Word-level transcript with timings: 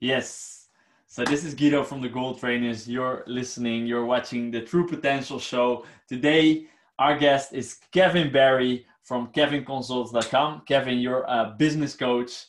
Yes. 0.00 0.68
So 1.06 1.24
this 1.24 1.44
is 1.44 1.54
Guido 1.54 1.82
from 1.82 2.02
the 2.02 2.08
Goal 2.08 2.34
Trainers. 2.34 2.88
You're 2.88 3.24
listening, 3.26 3.86
you're 3.86 4.04
watching 4.04 4.50
the 4.50 4.60
True 4.60 4.86
Potential 4.86 5.38
Show. 5.38 5.86
Today, 6.08 6.66
our 6.98 7.16
guest 7.16 7.54
is 7.54 7.78
Kevin 7.92 8.30
Barry 8.30 8.86
from 9.02 9.28
kevinconsults.com. 9.28 10.62
Kevin, 10.66 10.98
you're 10.98 11.22
a 11.22 11.54
business 11.58 11.94
coach 11.94 12.46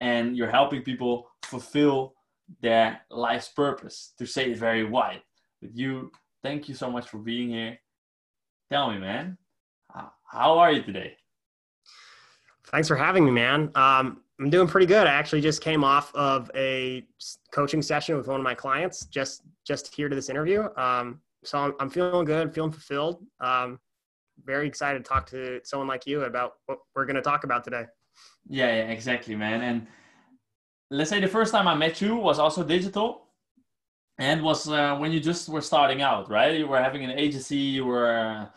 and 0.00 0.36
you're 0.36 0.50
helping 0.50 0.82
people 0.82 1.30
fulfill 1.44 2.14
their 2.60 3.00
life's 3.10 3.48
purpose, 3.48 4.12
to 4.18 4.26
say 4.26 4.50
it 4.50 4.58
very 4.58 4.84
wide. 4.84 5.22
But 5.62 5.74
you, 5.74 6.10
thank 6.42 6.68
you 6.68 6.74
so 6.74 6.90
much 6.90 7.08
for 7.08 7.18
being 7.18 7.50
here. 7.50 7.78
Tell 8.70 8.90
me, 8.90 8.98
man, 8.98 9.38
how 10.26 10.58
are 10.58 10.72
you 10.72 10.82
today? 10.82 11.16
Thanks 12.66 12.88
for 12.88 12.96
having 12.96 13.24
me, 13.24 13.30
man. 13.30 13.70
Um, 13.74 14.20
I'm 14.40 14.48
doing 14.48 14.66
pretty 14.66 14.86
good. 14.86 15.06
I 15.06 15.12
actually 15.12 15.42
just 15.42 15.60
came 15.60 15.84
off 15.84 16.14
of 16.14 16.50
a 16.54 17.04
coaching 17.52 17.82
session 17.82 18.16
with 18.16 18.26
one 18.26 18.40
of 18.40 18.44
my 18.44 18.54
clients 18.54 19.04
just 19.04 19.42
just 19.66 19.94
here 19.94 20.08
to 20.08 20.16
this 20.16 20.30
interview. 20.30 20.66
Um, 20.78 21.20
so 21.44 21.58
I'm, 21.58 21.74
I'm, 21.78 21.90
feeling 21.90 22.24
good, 22.24 22.54
feeling 22.54 22.70
fulfilled. 22.70 23.22
Um, 23.40 23.78
very 24.44 24.66
excited 24.66 25.04
to 25.04 25.08
talk 25.08 25.26
to 25.30 25.60
someone 25.64 25.88
like 25.88 26.06
you 26.06 26.22
about 26.22 26.54
what 26.66 26.78
we're 26.94 27.04
going 27.04 27.16
to 27.16 27.22
talk 27.22 27.44
about 27.44 27.64
today. 27.64 27.84
Yeah, 28.48 28.66
yeah, 28.66 28.90
exactly, 28.90 29.36
man. 29.36 29.60
And 29.60 29.86
let's 30.90 31.10
say 31.10 31.20
the 31.20 31.28
first 31.28 31.52
time 31.52 31.68
I 31.68 31.74
met 31.74 32.00
you 32.00 32.16
was 32.16 32.38
also 32.38 32.64
digital, 32.64 33.26
and 34.18 34.42
was 34.42 34.70
uh, 34.70 34.96
when 34.96 35.12
you 35.12 35.20
just 35.20 35.50
were 35.50 35.60
starting 35.60 36.00
out, 36.00 36.30
right? 36.30 36.58
You 36.58 36.66
were 36.66 36.82
having 36.82 37.04
an 37.04 37.10
agency, 37.10 37.56
you 37.56 37.84
were 37.84 38.48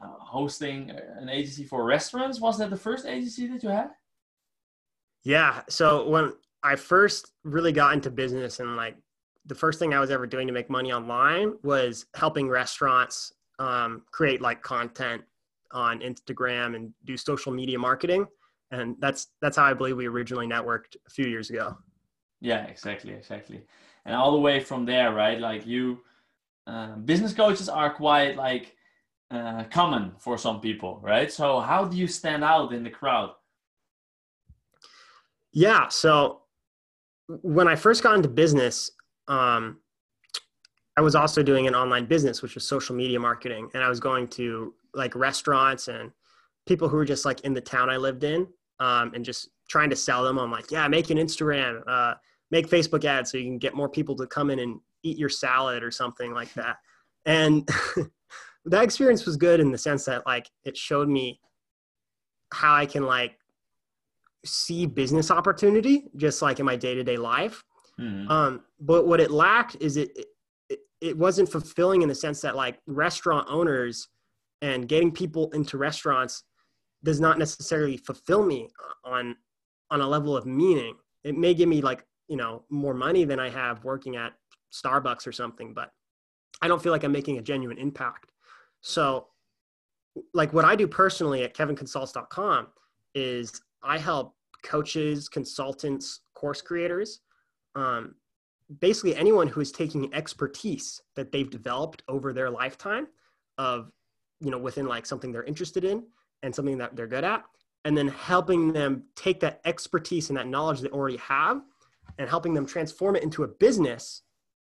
uh, 0.00 0.06
hosting 0.06 0.90
an 0.90 1.28
agency 1.28 1.64
for 1.64 1.84
restaurants. 1.84 2.40
Was 2.40 2.58
that 2.58 2.70
the 2.70 2.76
first 2.76 3.06
agency 3.06 3.48
that 3.48 3.62
you 3.64 3.70
had? 3.70 3.90
Yeah. 5.24 5.62
So 5.68 6.08
when 6.08 6.32
I 6.62 6.76
first 6.76 7.32
really 7.44 7.72
got 7.72 7.94
into 7.94 8.10
business 8.10 8.60
and 8.60 8.76
like 8.76 8.96
the 9.46 9.54
first 9.54 9.78
thing 9.78 9.94
I 9.94 10.00
was 10.00 10.10
ever 10.10 10.26
doing 10.26 10.46
to 10.46 10.52
make 10.52 10.70
money 10.70 10.92
online 10.92 11.54
was 11.62 12.06
helping 12.14 12.48
restaurants 12.48 13.32
um, 13.58 14.02
create 14.10 14.40
like 14.40 14.62
content 14.62 15.22
on 15.72 16.00
Instagram 16.00 16.74
and 16.76 16.92
do 17.04 17.16
social 17.16 17.52
media 17.52 17.78
marketing. 17.78 18.26
And 18.70 18.96
that's 19.00 19.28
that's 19.40 19.56
how 19.56 19.64
I 19.64 19.74
believe 19.74 19.96
we 19.96 20.06
originally 20.06 20.46
networked 20.46 20.96
a 21.06 21.10
few 21.10 21.26
years 21.26 21.50
ago. 21.50 21.76
Yeah, 22.40 22.64
exactly, 22.66 23.12
exactly. 23.12 23.62
And 24.04 24.14
all 24.14 24.32
the 24.32 24.38
way 24.38 24.60
from 24.60 24.86
there, 24.86 25.12
right? 25.12 25.38
Like 25.38 25.66
you, 25.66 26.00
uh, 26.66 26.96
business 26.96 27.34
coaches 27.34 27.68
are 27.68 27.92
quite 27.92 28.36
like 28.36 28.76
uh, 29.30 29.64
common 29.64 30.12
for 30.18 30.38
some 30.38 30.60
people, 30.60 31.00
right? 31.02 31.30
So 31.30 31.60
how 31.60 31.84
do 31.84 31.96
you 31.96 32.06
stand 32.06 32.44
out 32.44 32.72
in 32.72 32.82
the 32.82 32.90
crowd? 32.90 33.32
Yeah. 35.52 35.88
So 35.88 36.42
when 37.42 37.68
I 37.68 37.76
first 37.76 38.02
got 38.02 38.14
into 38.14 38.28
business, 38.28 38.90
um, 39.28 39.78
I 40.96 41.02
was 41.02 41.14
also 41.14 41.42
doing 41.42 41.66
an 41.66 41.74
online 41.74 42.06
business, 42.06 42.42
which 42.42 42.54
was 42.54 42.66
social 42.66 42.94
media 42.94 43.18
marketing. 43.18 43.70
And 43.74 43.82
I 43.82 43.88
was 43.88 44.00
going 44.00 44.28
to 44.28 44.74
like 44.94 45.14
restaurants 45.14 45.88
and 45.88 46.10
people 46.66 46.88
who 46.88 46.96
were 46.96 47.04
just 47.04 47.24
like 47.24 47.40
in 47.40 47.54
the 47.54 47.60
town 47.60 47.88
I 47.88 47.96
lived 47.96 48.24
in 48.24 48.46
um, 48.80 49.12
and 49.14 49.24
just 49.24 49.50
trying 49.68 49.90
to 49.90 49.96
sell 49.96 50.24
them. 50.24 50.38
I'm 50.38 50.50
like, 50.50 50.70
yeah, 50.70 50.86
make 50.88 51.10
an 51.10 51.18
Instagram, 51.18 51.82
uh, 51.86 52.14
make 52.50 52.68
Facebook 52.68 53.04
ads 53.04 53.30
so 53.30 53.38
you 53.38 53.44
can 53.44 53.58
get 53.58 53.74
more 53.74 53.88
people 53.88 54.16
to 54.16 54.26
come 54.26 54.50
in 54.50 54.58
and 54.58 54.80
eat 55.02 55.16
your 55.16 55.28
salad 55.28 55.82
or 55.82 55.90
something 55.90 56.32
like 56.34 56.52
that. 56.54 56.76
And 57.24 57.68
that 58.64 58.82
experience 58.82 59.24
was 59.24 59.36
good 59.36 59.60
in 59.60 59.70
the 59.70 59.78
sense 59.78 60.04
that 60.04 60.26
like 60.26 60.50
it 60.64 60.76
showed 60.76 61.08
me 61.08 61.40
how 62.52 62.74
I 62.74 62.86
can 62.86 63.04
like 63.04 63.36
see 64.44 64.86
business 64.86 65.30
opportunity 65.30 66.04
just 66.16 66.42
like 66.42 66.60
in 66.60 66.66
my 66.66 66.76
day-to-day 66.76 67.16
life. 67.16 67.62
Mm-hmm. 67.98 68.30
um, 68.30 68.62
but 68.80 69.06
what 69.06 69.20
it 69.20 69.30
lacked 69.30 69.76
is 69.78 69.98
it, 69.98 70.10
it 70.16 70.28
it 71.00 71.16
wasn't 71.16 71.50
fulfilling 71.50 72.02
in 72.02 72.08
the 72.08 72.14
sense 72.14 72.40
that 72.40 72.56
like 72.56 72.78
restaurant 72.86 73.46
owners 73.50 74.08
and 74.62 74.88
getting 74.88 75.10
people 75.10 75.50
into 75.52 75.78
restaurants 75.78 76.44
does 77.02 77.20
not 77.20 77.38
necessarily 77.38 77.96
fulfill 77.96 78.44
me 78.44 78.68
on 79.04 79.36
on 79.90 80.00
a 80.00 80.08
level 80.08 80.36
of 80.36 80.46
meaning. 80.46 80.94
It 81.24 81.36
may 81.36 81.54
give 81.54 81.68
me 81.68 81.80
like 81.80 82.04
you 82.28 82.36
know 82.36 82.64
more 82.70 82.94
money 82.94 83.24
than 83.24 83.40
i 83.40 83.50
have 83.50 83.84
working 83.84 84.16
at 84.16 84.32
starbucks 84.72 85.26
or 85.26 85.32
something 85.32 85.74
but 85.74 85.90
i 86.62 86.68
don't 86.68 86.80
feel 86.80 86.92
like 86.92 87.02
i'm 87.02 87.12
making 87.12 87.38
a 87.38 87.42
genuine 87.42 87.78
impact. 87.78 88.32
So 88.80 89.26
like 90.34 90.52
what 90.52 90.64
i 90.64 90.76
do 90.76 90.86
personally 90.86 91.42
at 91.44 91.54
kevinconsults.com 91.54 92.68
is 93.14 93.60
I 93.82 93.98
help 93.98 94.34
coaches, 94.62 95.28
consultants, 95.28 96.20
course 96.34 96.60
creators, 96.60 97.20
um, 97.74 98.14
basically 98.80 99.16
anyone 99.16 99.48
who 99.48 99.60
is 99.60 99.72
taking 99.72 100.12
expertise 100.14 101.02
that 101.16 101.32
they've 101.32 101.50
developed 101.50 102.02
over 102.08 102.32
their 102.32 102.50
lifetime 102.50 103.08
of, 103.58 103.90
you 104.40 104.50
know, 104.50 104.58
within 104.58 104.86
like 104.86 105.06
something 105.06 105.32
they're 105.32 105.44
interested 105.44 105.84
in 105.84 106.04
and 106.42 106.54
something 106.54 106.78
that 106.78 106.94
they're 106.94 107.06
good 107.06 107.24
at, 107.24 107.44
and 107.84 107.96
then 107.96 108.08
helping 108.08 108.72
them 108.72 109.04
take 109.16 109.40
that 109.40 109.60
expertise 109.64 110.30
and 110.30 110.36
that 110.36 110.46
knowledge 110.46 110.80
they 110.80 110.88
already 110.88 111.16
have 111.16 111.62
and 112.18 112.28
helping 112.28 112.54
them 112.54 112.66
transform 112.66 113.16
it 113.16 113.22
into 113.22 113.42
a 113.42 113.48
business 113.48 114.22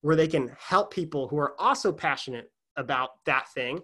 where 0.02 0.16
they 0.16 0.28
can 0.28 0.54
help 0.58 0.92
people 0.92 1.28
who 1.28 1.38
are 1.38 1.58
also 1.60 1.92
passionate 1.92 2.50
about 2.76 3.24
that 3.26 3.48
thing 3.52 3.80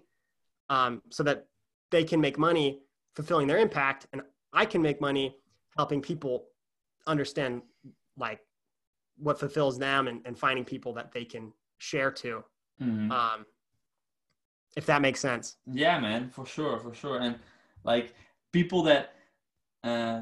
um, 0.69 1.01
so 1.09 1.23
that 1.23 1.45
they 1.91 2.03
can 2.03 2.19
make 2.19 2.37
money 2.37 2.81
fulfilling 3.15 3.47
their 3.47 3.57
impact 3.57 4.07
and 4.13 4.21
I 4.57 4.65
can 4.65 4.81
make 4.81 4.99
money 4.99 5.37
helping 5.77 6.01
people 6.01 6.47
understand 7.05 7.61
like 8.17 8.39
what 9.19 9.39
fulfills 9.39 9.77
them 9.77 10.07
and, 10.07 10.19
and 10.25 10.37
finding 10.37 10.65
people 10.65 10.93
that 10.95 11.11
they 11.11 11.25
can 11.25 11.53
share 11.77 12.11
to. 12.23 12.43
Mm-hmm. 12.81 13.11
Um, 13.11 13.45
if 14.75 14.87
that 14.87 15.03
makes 15.03 15.19
sense. 15.19 15.57
Yeah, 15.71 15.99
man, 15.99 16.29
for 16.29 16.45
sure, 16.45 16.79
for 16.79 16.91
sure. 16.95 17.19
And 17.19 17.35
like 17.83 18.15
people 18.51 18.81
that, 18.83 19.13
uh, 19.83 20.21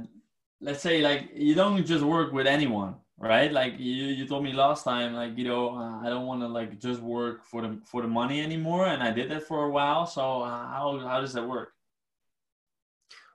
let's 0.59 0.81
say 0.81 1.01
like 1.01 1.29
you 1.34 1.56
don't 1.56 1.85
just 1.85 2.03
work 2.03 2.34
with 2.34 2.45
anyone, 2.45 2.95
right? 3.18 3.51
Like 3.53 3.75
you, 3.79 3.94
you 4.18 4.28
told 4.28 4.44
me 4.44 4.51
last 4.51 4.84
time, 4.84 5.13
like, 5.13 5.38
you 5.38 5.45
know, 5.45 5.78
uh, 5.78 6.01
I 6.06 6.09
don't 6.09 6.25
want 6.25 6.41
to 6.41 6.50
like 6.50 6.78
just 6.78 7.00
work 7.00 7.45
for 7.45 7.62
the, 7.62 7.79
for 7.85 8.01
the 8.01 8.09
money 8.09 8.41
anymore. 8.41 8.88
And 8.88 9.01
I 9.01 9.12
did 9.12 9.31
that 9.31 9.44
for 9.44 9.63
a 9.63 9.72
while. 9.72 10.06
So 10.06 10.41
uh, 10.41 10.68
how, 10.68 11.00
how 11.00 11.22
does 11.22 11.31
that 11.34 11.47
work? 11.47 11.69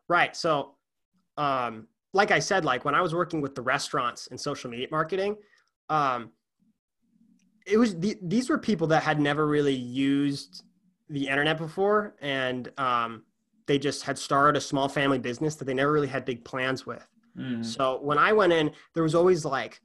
Right. 0.09 0.37
So 0.37 0.75
um, 1.41 1.87
like 2.12 2.31
I 2.31 2.39
said, 2.39 2.65
like 2.65 2.84
when 2.84 2.95
I 2.95 3.01
was 3.01 3.15
working 3.15 3.41
with 3.41 3.55
the 3.55 3.62
restaurants 3.62 4.27
and 4.27 4.39
social 4.39 4.71
media 4.71 4.89
marketing, 4.91 5.37
um, 5.89 6.31
it 7.67 7.78
was 7.78 7.99
the, 7.99 8.19
these 8.23 8.51
were 8.51 8.59
people 8.59 8.87
that 8.89 9.03
had 9.03 9.19
never 9.19 9.47
really 9.47 9.75
used 9.75 10.65
the 11.09 11.27
internet 11.27 11.56
before, 11.56 12.15
and 12.21 12.71
um, 12.78 13.23
they 13.67 13.78
just 13.78 14.03
had 14.03 14.19
started 14.19 14.59
a 14.59 14.61
small 14.61 14.89
family 14.89 15.19
business 15.19 15.55
that 15.56 15.65
they 15.65 15.75
never 15.75 15.93
really 15.93 16.09
had 16.09 16.25
big 16.25 16.45
plans 16.45 16.84
with. 16.84 17.06
Mm. 17.39 17.65
So 17.65 18.01
when 18.03 18.19
I 18.19 18.33
went 18.33 18.53
in, 18.53 18.71
there 18.95 19.03
was 19.03 19.15
always 19.15 19.45
like 19.45 19.81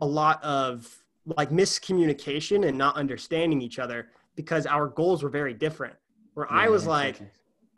a 0.00 0.06
lot 0.06 0.42
of 0.42 0.88
like 1.24 1.50
miscommunication 1.50 2.66
and 2.66 2.76
not 2.76 2.96
understanding 2.96 3.60
each 3.60 3.78
other 3.78 4.08
because 4.34 4.66
our 4.66 4.88
goals 4.88 5.22
were 5.22 5.28
very 5.28 5.54
different. 5.54 5.94
Where 6.34 6.46
yeah, 6.50 6.56
I 6.56 6.68
was 6.68 6.86
like, 6.86 7.20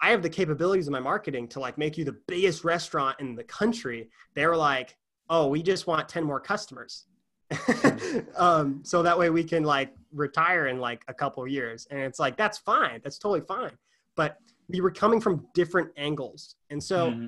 I 0.02 0.10
have 0.10 0.20
the 0.20 0.28
capabilities 0.28 0.88
of 0.88 0.92
my 0.92 1.00
marketing 1.00 1.46
to 1.48 1.60
like 1.60 1.78
make 1.78 1.96
you 1.96 2.04
the 2.04 2.18
biggest 2.26 2.64
restaurant 2.64 3.20
in 3.20 3.36
the 3.36 3.44
country. 3.44 4.10
They 4.34 4.46
were 4.46 4.56
like, 4.56 4.96
oh, 5.30 5.46
we 5.46 5.62
just 5.62 5.86
want 5.86 6.08
10 6.08 6.24
more 6.24 6.40
customers. 6.40 7.06
um, 8.36 8.80
so 8.82 9.02
that 9.04 9.16
way 9.16 9.30
we 9.30 9.44
can 9.44 9.62
like 9.62 9.94
retire 10.12 10.66
in 10.66 10.80
like 10.80 11.04
a 11.06 11.14
couple 11.14 11.46
years. 11.46 11.86
And 11.90 12.00
it's 12.00 12.18
like, 12.18 12.36
that's 12.36 12.58
fine. 12.58 13.00
That's 13.04 13.16
totally 13.16 13.42
fine. 13.42 13.70
But 14.16 14.38
we 14.68 14.80
were 14.80 14.90
coming 14.90 15.20
from 15.20 15.46
different 15.54 15.90
angles. 15.96 16.56
And 16.70 16.82
so 16.82 17.10
mm-hmm. 17.10 17.26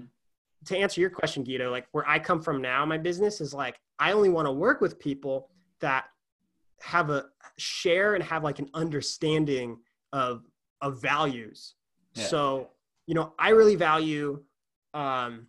to 0.64 0.76
answer 0.76 1.00
your 1.00 1.10
question, 1.10 1.44
Guido, 1.44 1.70
like 1.70 1.86
where 1.92 2.08
I 2.08 2.18
come 2.18 2.42
from 2.42 2.60
now, 2.60 2.84
my 2.84 2.98
business 2.98 3.40
is 3.40 3.54
like, 3.54 3.78
I 4.00 4.10
only 4.10 4.30
want 4.30 4.46
to 4.46 4.52
work 4.52 4.80
with 4.80 4.98
people 4.98 5.48
that 5.78 6.06
have 6.80 7.10
a 7.10 7.26
share 7.56 8.14
and 8.14 8.24
have 8.24 8.42
like 8.42 8.58
an 8.58 8.68
understanding 8.74 9.78
of, 10.12 10.42
of 10.80 11.00
values 11.00 11.74
so, 12.22 12.68
you 13.06 13.14
know, 13.14 13.34
I 13.38 13.50
really 13.50 13.74
value 13.76 14.42
um, 14.94 15.46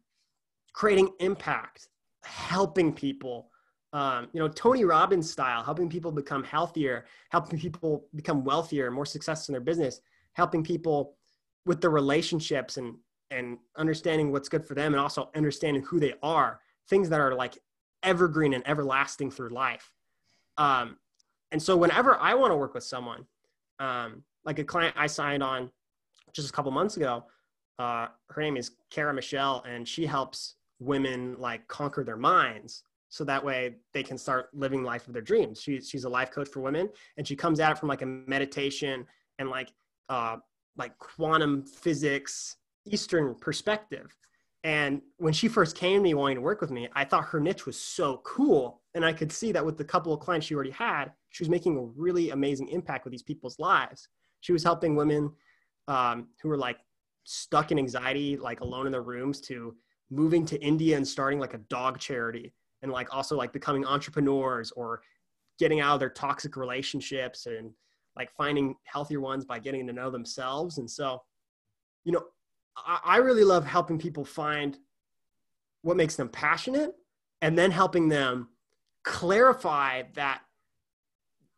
creating 0.74 1.12
impact, 1.20 1.90
helping 2.24 2.94
people. 2.94 3.50
Um, 3.94 4.28
you 4.34 4.42
know, 4.42 4.50
Tony 4.50 4.84
Robbins 4.84 5.32
style, 5.32 5.64
helping 5.64 5.90
people 5.90 6.12
become 6.12 6.44
healthier, 6.44 7.06
helping 7.30 7.58
people 7.58 8.08
become 8.16 8.44
wealthier, 8.44 8.92
more 8.92 9.06
successful 9.06 9.54
in 9.54 9.60
their 9.60 9.66
business, 9.66 10.02
helping 10.34 10.64
people 10.64 11.16
with 11.66 11.82
their 11.82 11.92
relationships 11.92 12.78
and 12.78 12.96
and 13.32 13.58
understanding 13.78 14.32
what's 14.32 14.50
good 14.50 14.64
for 14.64 14.76
them, 14.76 14.94
and 14.94 15.02
also 15.02 15.30
understanding 15.36 15.82
who 15.84 16.00
they 16.00 16.14
are. 16.22 16.60
Things 16.90 17.10
that 17.10 17.20
are 17.20 17.34
like 17.34 17.58
evergreen 18.04 18.54
and 18.54 18.68
everlasting 18.68 19.32
through 19.32 19.50
life. 19.50 19.92
Um, 20.58 20.98
and 21.52 21.62
so, 21.62 21.78
whenever 21.78 22.18
I 22.20 22.34
want 22.34 22.52
to 22.52 22.58
work 22.58 22.74
with 22.74 22.84
someone, 22.84 23.26
um, 23.80 24.24
like 24.44 24.60
a 24.60 24.64
client 24.64 24.96
I 24.98 25.08
signed 25.08 25.42
on 25.42 25.72
just 26.36 26.50
a 26.50 26.52
couple 26.52 26.72
months 26.72 26.98
ago. 26.98 27.24
Uh, 27.80 28.08
her 28.30 28.42
name 28.42 28.58
is 28.58 28.72
Kara 28.90 29.14
Michelle, 29.14 29.64
and 29.68 29.88
she 29.88 30.06
helps 30.06 30.56
women 30.80 31.36
like 31.40 31.68
conquer 31.68 32.04
their 32.04 32.18
minds. 32.18 32.84
so 33.10 33.24
that 33.24 33.44
way 33.44 33.76
they 33.94 34.04
can 34.04 34.18
start 34.18 34.50
living 34.54 34.84
life 34.84 35.08
of 35.08 35.14
their 35.14 35.22
dreams. 35.22 35.62
She, 35.62 35.80
she's 35.80 36.04
a 36.04 36.10
life 36.10 36.32
coach 36.32 36.50
for 36.50 36.60
women, 36.60 36.90
and 37.18 37.26
she 37.26 37.36
comes 37.36 37.60
at 37.62 37.72
it 37.72 37.78
from 37.78 37.88
like 37.88 38.02
a 38.02 38.06
meditation 38.06 39.06
and 39.40 39.50
like 39.50 39.70
uh, 40.10 40.38
like 40.78 40.98
quantum 40.98 41.64
physics 41.64 42.58
Eastern 42.86 43.34
perspective. 43.36 44.16
And 44.66 45.02
when 45.18 45.32
she 45.32 45.48
first 45.48 45.78
came 45.78 46.00
to 46.00 46.04
me 46.04 46.14
wanting 46.16 46.38
to 46.38 46.42
work 46.42 46.60
with 46.60 46.72
me, 46.72 46.90
I 46.94 47.06
thought 47.06 47.26
her 47.26 47.40
niche 47.40 47.66
was 47.66 47.80
so 47.80 48.22
cool. 48.26 48.82
And 48.96 49.06
I 49.06 49.14
could 49.14 49.32
see 49.32 49.52
that 49.52 49.66
with 49.66 49.78
the 49.78 49.84
couple 49.84 50.12
of 50.12 50.20
clients 50.20 50.48
she 50.48 50.56
already 50.56 50.72
had, 50.72 51.12
she 51.30 51.44
was 51.44 51.50
making 51.50 51.78
a 51.78 51.84
really 51.84 52.32
amazing 52.32 52.70
impact 52.70 53.06
with 53.06 53.12
these 53.12 53.24
people's 53.24 53.60
lives. 53.60 54.10
She 54.42 54.54
was 54.54 54.64
helping 54.64 54.96
women 54.96 55.32
um, 55.88 56.28
who 56.42 56.50
were 56.50 56.58
like 56.58 56.78
stuck 57.24 57.72
in 57.72 57.80
anxiety, 57.80 58.38
like 58.38 58.62
alone 58.62 58.86
in 58.86 58.92
their 58.92 59.02
rooms, 59.02 59.42
to 59.42 59.76
moving 60.10 60.46
to 60.46 60.62
India 60.62 60.96
and 60.96 61.08
starting 61.08 61.40
like 61.40 61.54
a 61.54 61.60
dog 61.70 62.00
charity 62.00 62.54
and 62.82 62.92
like 62.92 63.14
also 63.14 63.36
like 63.36 63.52
becoming 63.52 63.86
entrepreneurs 63.86 64.72
or 64.72 65.02
getting 65.58 65.80
out 65.80 65.96
of 65.96 66.00
their 66.00 66.10
toxic 66.10 66.56
relationships 66.56 67.46
and 67.48 67.72
like 68.16 68.32
finding 68.32 68.76
healthier 68.84 69.20
ones 69.20 69.46
by 69.46 69.60
getting 69.60 69.88
to 69.88 69.94
know 69.94 70.10
themselves. 70.10 70.78
And 70.78 70.90
so, 70.90 71.22
you 72.04 72.12
know, 72.12 72.24
I, 72.78 73.00
I 73.04 73.18
really 73.18 73.44
love 73.44 73.66
helping 73.66 73.98
people 73.98 74.24
find 74.24 74.78
what 75.82 75.98
makes 75.98 76.16
them 76.16 76.30
passionate 76.30 76.94
and 77.42 77.58
then 77.58 77.72
helping 77.72 78.10
them 78.10 78.50
clarify 79.04 80.04
that 80.14 80.42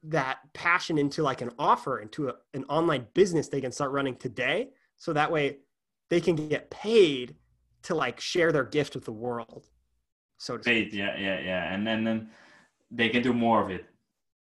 that 0.10 0.40
passion 0.54 0.98
into 0.98 1.24
like 1.24 1.42
an 1.42 1.52
offer 1.60 2.00
into 2.00 2.30
a, 2.30 2.36
an 2.54 2.64
online 2.66 3.08
business 3.14 3.48
they 3.48 3.62
can 3.62 3.72
start 3.72 3.92
running 3.92 4.16
today. 4.16 4.70
So 4.98 5.14
that 5.14 5.32
way 5.32 5.58
they 6.10 6.22
can 6.22 6.36
get 6.36 6.70
paid 6.70 7.36
to 7.84 7.96
like 7.96 8.20
share 8.20 8.52
their 8.52 8.64
gift 8.64 8.96
with 8.96 9.06
the 9.06 9.12
world 9.12 9.68
so 10.38 10.58
to 10.58 10.64
paid 10.64 10.94
yeah 10.94 11.18
yeah 11.18 11.40
yeah. 11.40 11.74
And 11.74 11.86
then 11.86 12.04
then 12.04 12.30
they 12.92 13.10
can 13.10 13.22
do 13.22 13.34
more 13.34 13.62
of 13.62 13.70
it. 13.70 13.86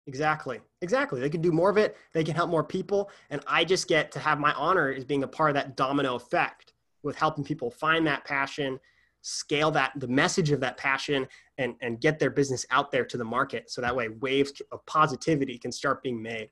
Exactly. 0.07 0.61
Exactly. 0.81 1.21
They 1.21 1.31
can 1.31 1.43
do 1.43 1.53
more 1.53 1.71
of 1.71 1.77
it. 1.77 1.97
They 2.13 2.25
can 2.25 2.35
help 2.35 2.51
more 2.51 2.65
people. 2.65 3.11
And 3.31 3.41
i 3.47 3.65
just 3.65 3.87
get 3.87 4.11
to 4.13 4.19
have 4.19 4.41
my 4.41 4.53
honor 4.55 4.91
as 4.91 5.05
being 5.05 5.23
a 5.23 5.29
part 5.29 5.51
of 5.51 5.55
that 5.55 5.77
domino 5.77 6.17
effect 6.17 6.73
with 7.03 7.17
helping 7.17 7.45
people 7.45 7.71
find 7.71 8.07
that 8.07 8.25
passion 8.25 8.81
scale 9.23 9.71
that 9.71 9.93
the 9.97 10.09
message 10.09 10.51
of 10.51 10.61
that 10.61 10.77
passion 10.77 11.27
and 11.57 11.75
and 11.81 12.01
get 12.01 12.19
their 12.19 12.31
business 12.31 12.67
out 12.71 12.91
there 12.91 13.05
to 13.05 13.17
the 13.17 13.25
market. 13.25 13.71
So 13.71 13.81
that 13.81 13.95
way 13.95 14.09
waves 14.09 14.53
of 14.71 14.85
positivity 14.87 15.57
can 15.59 15.73
start 15.73 16.03
being 16.03 16.21
made. 16.21 16.51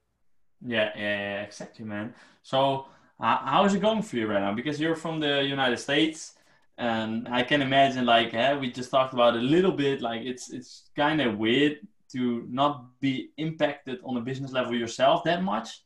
Yeah 0.65 0.91
yeah, 0.97 1.03
yeah 1.03 1.43
exactly 1.43 1.85
man. 1.85 2.15
So 2.43 2.87
uh, 3.21 3.39
how 3.39 3.65
is 3.65 3.75
it 3.75 3.81
going 3.81 4.03
for 4.03 4.17
you 4.17 4.27
right 4.27 4.41
now? 4.41 4.55
Because 4.55 4.81
you're 4.81 4.97
from 4.97 5.21
the 5.21 5.43
united 5.43 5.79
states 5.79 6.35
and 6.79 7.29
i 7.29 7.43
can 7.43 7.61
imagine 7.61 8.07
like 8.07 8.33
yeah, 8.33 8.57
we 8.57 8.71
just 8.71 8.91
talked 8.91 9.13
about 9.13 9.35
a 9.35 9.39
little 9.39 9.73
bit 9.73 10.01
like 10.01 10.23
it's 10.23 10.51
it's 10.51 10.89
kind 10.97 11.21
of 11.21 11.37
weird 11.37 11.79
to 12.11 12.47
not 12.49 12.99
be 13.01 13.31
impacted 13.37 13.99
on 14.03 14.17
a 14.17 14.21
business 14.21 14.51
level 14.51 14.75
yourself 14.75 15.23
that 15.25 15.43
much. 15.43 15.83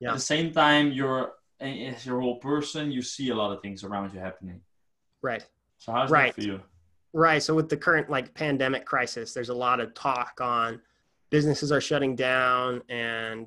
Yeah. 0.00 0.10
at 0.10 0.14
the 0.14 0.20
same 0.34 0.50
time 0.52 0.92
you're 0.92 1.32
as 1.60 2.06
your 2.06 2.20
whole 2.20 2.38
person 2.38 2.90
you 2.90 3.02
see 3.02 3.28
a 3.28 3.34
lot 3.34 3.52
of 3.52 3.60
things 3.60 3.84
around 3.84 4.14
you 4.14 4.20
happening. 4.20 4.60
Right 5.20 5.44
so 5.80 5.92
how's 5.92 6.10
right. 6.10 6.34
that 6.36 6.40
for 6.40 6.46
you 6.46 6.60
right. 7.12 7.42
So 7.42 7.54
with 7.54 7.68
the 7.68 7.76
current 7.76 8.08
like 8.08 8.32
pandemic 8.34 8.84
crisis 8.84 9.34
there's 9.34 9.48
a 9.48 9.54
lot 9.54 9.80
of 9.80 9.94
talk 9.94 10.40
on 10.40 10.80
businesses 11.30 11.72
are 11.72 11.80
shutting 11.80 12.14
down 12.14 12.82
and 12.88 13.46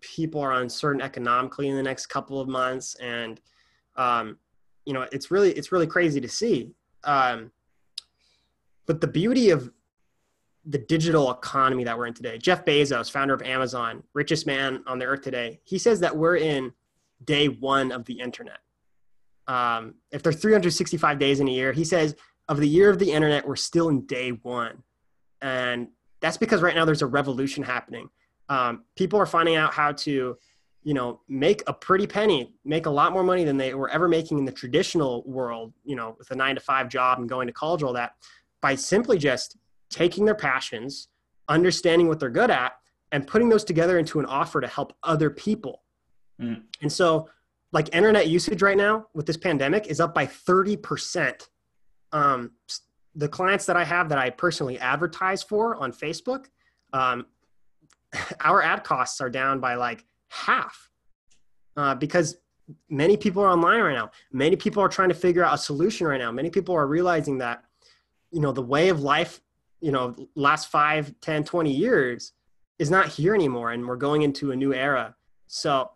people 0.00 0.40
are 0.40 0.52
uncertain 0.54 1.02
economically 1.02 1.68
in 1.68 1.76
the 1.76 1.82
next 1.82 2.06
couple 2.06 2.40
of 2.40 2.48
months. 2.48 2.94
And 2.96 3.40
um, 3.96 4.38
you 4.84 4.92
know 4.92 5.06
it's 5.12 5.30
really 5.30 5.52
it's 5.52 5.72
really 5.72 5.86
crazy 5.86 6.20
to 6.20 6.28
see. 6.28 6.70
Um, 7.04 7.50
but 8.86 9.00
the 9.00 9.06
beauty 9.06 9.50
of 9.50 9.70
the 10.66 10.78
digital 10.78 11.30
economy 11.30 11.84
that 11.84 11.96
we're 11.96 12.06
in 12.06 12.12
today 12.12 12.36
jeff 12.36 12.66
bezos 12.66 13.10
founder 13.10 13.32
of 13.32 13.40
amazon 13.40 14.02
richest 14.12 14.46
man 14.46 14.82
on 14.86 14.98
the 14.98 15.06
earth 15.06 15.22
today 15.22 15.58
he 15.64 15.78
says 15.78 16.00
that 16.00 16.14
we're 16.14 16.36
in 16.36 16.70
day 17.24 17.48
one 17.48 17.90
of 17.90 18.04
the 18.04 18.20
internet 18.20 18.58
um, 19.50 19.94
if 20.12 20.22
there's 20.22 20.36
365 20.36 21.18
days 21.18 21.40
in 21.40 21.48
a 21.48 21.50
year 21.50 21.72
he 21.72 21.84
says 21.84 22.14
of 22.48 22.58
the 22.58 22.68
year 22.68 22.90
of 22.90 22.98
the 22.98 23.10
internet 23.10 23.46
we're 23.46 23.56
still 23.56 23.88
in 23.88 24.06
day 24.06 24.30
one. 24.30 24.82
And 25.42 25.88
that's 26.20 26.36
because 26.36 26.60
right 26.62 26.74
now 26.74 26.84
there's 26.84 27.02
a 27.02 27.06
revolution 27.06 27.62
happening. 27.62 28.08
Um, 28.48 28.84
people 28.96 29.18
are 29.18 29.26
finding 29.26 29.56
out 29.56 29.72
how 29.72 29.92
to 29.92 30.36
you 30.82 30.94
know 30.94 31.20
make 31.28 31.62
a 31.66 31.72
pretty 31.72 32.06
penny 32.06 32.54
make 32.64 32.86
a 32.86 32.90
lot 32.90 33.12
more 33.12 33.22
money 33.22 33.44
than 33.44 33.56
they 33.56 33.74
were 33.74 33.90
ever 33.90 34.08
making 34.08 34.38
in 34.38 34.46
the 34.46 34.52
traditional 34.52 35.22
world 35.26 35.74
you 35.84 35.94
know 35.94 36.16
with 36.18 36.30
a 36.30 36.34
nine 36.34 36.54
to 36.54 36.60
five 36.60 36.88
job 36.88 37.18
and 37.18 37.28
going 37.28 37.46
to 37.46 37.52
college 37.52 37.82
all 37.82 37.92
that 37.92 38.12
by 38.62 38.74
simply 38.74 39.18
just 39.18 39.58
taking 39.90 40.24
their 40.24 40.34
passions 40.34 41.08
understanding 41.50 42.08
what 42.08 42.18
they're 42.18 42.30
good 42.30 42.50
at 42.50 42.72
and 43.12 43.26
putting 43.26 43.50
those 43.50 43.62
together 43.62 43.98
into 43.98 44.20
an 44.20 44.26
offer 44.26 44.58
to 44.60 44.66
help 44.66 44.94
other 45.02 45.28
people. 45.28 45.82
Mm. 46.40 46.62
and 46.80 46.90
so 46.90 47.28
like 47.72 47.94
internet 47.94 48.28
usage 48.28 48.62
right 48.62 48.76
now 48.76 49.06
with 49.14 49.26
this 49.26 49.36
pandemic 49.36 49.86
is 49.86 50.00
up 50.00 50.14
by 50.14 50.26
30% 50.26 51.48
um, 52.12 52.50
the 53.14 53.28
clients 53.28 53.66
that 53.66 53.76
i 53.76 53.84
have 53.84 54.08
that 54.08 54.18
i 54.18 54.30
personally 54.30 54.78
advertise 54.78 55.42
for 55.42 55.76
on 55.76 55.92
facebook 55.92 56.46
um, 56.92 57.26
our 58.40 58.62
ad 58.62 58.84
costs 58.84 59.20
are 59.20 59.30
down 59.30 59.60
by 59.60 59.74
like 59.74 60.04
half 60.28 60.90
uh, 61.76 61.94
because 61.94 62.36
many 62.88 63.16
people 63.16 63.42
are 63.42 63.50
online 63.50 63.80
right 63.80 63.94
now. 63.94 64.10
Many 64.32 64.56
people 64.56 64.82
are 64.82 64.88
trying 64.88 65.08
to 65.08 65.14
figure 65.14 65.44
out 65.44 65.54
a 65.54 65.58
solution 65.58 66.06
right 66.06 66.18
now. 66.18 66.30
Many 66.32 66.50
people 66.50 66.74
are 66.74 66.86
realizing 66.86 67.38
that 67.38 67.64
you 68.30 68.40
know 68.40 68.52
the 68.52 68.62
way 68.62 68.90
of 68.90 69.00
life 69.00 69.40
you 69.80 69.90
know 69.90 70.14
last 70.36 70.70
5 70.70 71.14
10 71.20 71.44
20 71.44 71.72
years 71.72 72.32
is 72.78 72.90
not 72.90 73.08
here 73.08 73.34
anymore 73.34 73.72
and 73.72 73.86
we're 73.86 73.96
going 73.96 74.22
into 74.22 74.52
a 74.52 74.56
new 74.56 74.72
era. 74.72 75.14
So 75.46 75.90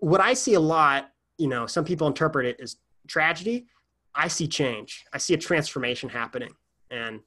what 0.00 0.20
i 0.20 0.32
see 0.32 0.54
a 0.54 0.60
lot 0.60 1.10
you 1.38 1.48
know 1.48 1.66
some 1.66 1.84
people 1.84 2.06
interpret 2.06 2.46
it 2.46 2.60
as 2.60 2.76
tragedy. 3.10 3.66
I 4.14 4.28
see 4.28 4.48
change. 4.48 5.04
I 5.12 5.18
see 5.18 5.34
a 5.34 5.38
transformation 5.38 6.08
happening. 6.08 6.52
And 6.90 7.20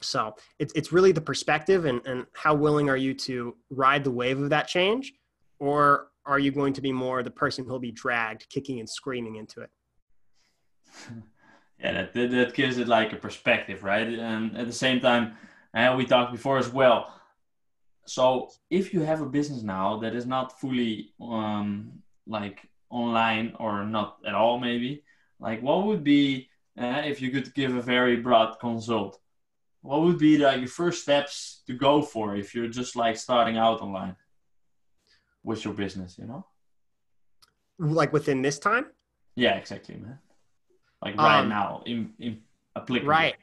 so 0.00 0.34
it's, 0.58 0.72
it's 0.74 0.92
really 0.92 1.12
the 1.12 1.20
perspective 1.20 1.84
and, 1.84 2.00
and 2.06 2.26
how 2.34 2.54
willing 2.54 2.88
are 2.88 2.96
you 2.96 3.14
to 3.14 3.56
ride 3.70 4.04
the 4.04 4.10
wave 4.10 4.40
of 4.40 4.50
that 4.50 4.68
change? 4.68 5.12
Or 5.60 6.08
are 6.26 6.38
you 6.38 6.50
going 6.50 6.72
to 6.74 6.80
be 6.80 6.92
more 6.92 7.22
the 7.22 7.30
person 7.30 7.64
who'll 7.64 7.78
be 7.78 7.92
dragged 7.92 8.48
kicking 8.48 8.80
and 8.80 8.88
screaming 8.88 9.36
into 9.36 9.60
it? 9.60 9.70
Yeah 11.80 11.92
that, 11.92 12.14
that, 12.14 12.30
that 12.30 12.54
gives 12.54 12.78
it 12.78 12.86
like 12.86 13.12
a 13.12 13.16
perspective 13.16 13.82
right? 13.82 14.06
And 14.06 14.56
at 14.56 14.66
the 14.66 14.72
same 14.72 15.00
time 15.00 15.34
and 15.74 15.98
we 15.98 16.06
talked 16.06 16.30
before 16.30 16.56
as 16.56 16.72
well 16.72 17.12
so 18.06 18.50
if 18.70 18.92
you 18.92 19.00
have 19.00 19.20
a 19.20 19.26
business 19.26 19.62
now 19.62 19.98
that 19.98 20.14
is 20.14 20.26
not 20.26 20.58
fully 20.60 21.12
um, 21.20 21.92
like 22.26 22.68
online 22.90 23.54
or 23.58 23.84
not 23.84 24.18
at 24.26 24.34
all 24.34 24.58
maybe 24.58 25.02
like 25.40 25.62
what 25.62 25.86
would 25.86 26.04
be 26.04 26.48
uh, 26.78 27.02
if 27.04 27.20
you 27.20 27.30
could 27.30 27.52
give 27.54 27.74
a 27.74 27.82
very 27.82 28.16
broad 28.16 28.58
consult 28.60 29.18
what 29.82 30.00
would 30.02 30.18
be 30.18 30.38
like 30.38 30.58
your 30.58 30.68
first 30.68 31.02
steps 31.02 31.62
to 31.66 31.74
go 31.74 32.02
for 32.02 32.36
if 32.36 32.54
you're 32.54 32.68
just 32.68 32.96
like 32.96 33.16
starting 33.16 33.56
out 33.56 33.80
online 33.80 34.16
with 35.42 35.64
your 35.64 35.74
business 35.74 36.16
you 36.18 36.26
know? 36.26 36.44
Like 37.78 38.12
within 38.12 38.40
this 38.40 38.58
time? 38.58 38.86
Yeah 39.34 39.56
exactly 39.56 39.96
man. 39.96 40.18
Like 41.02 41.16
right 41.16 41.40
um, 41.40 41.48
now 41.48 41.82
in, 41.86 42.12
in 42.18 42.40
applicable. 42.76 43.10
right. 43.10 43.34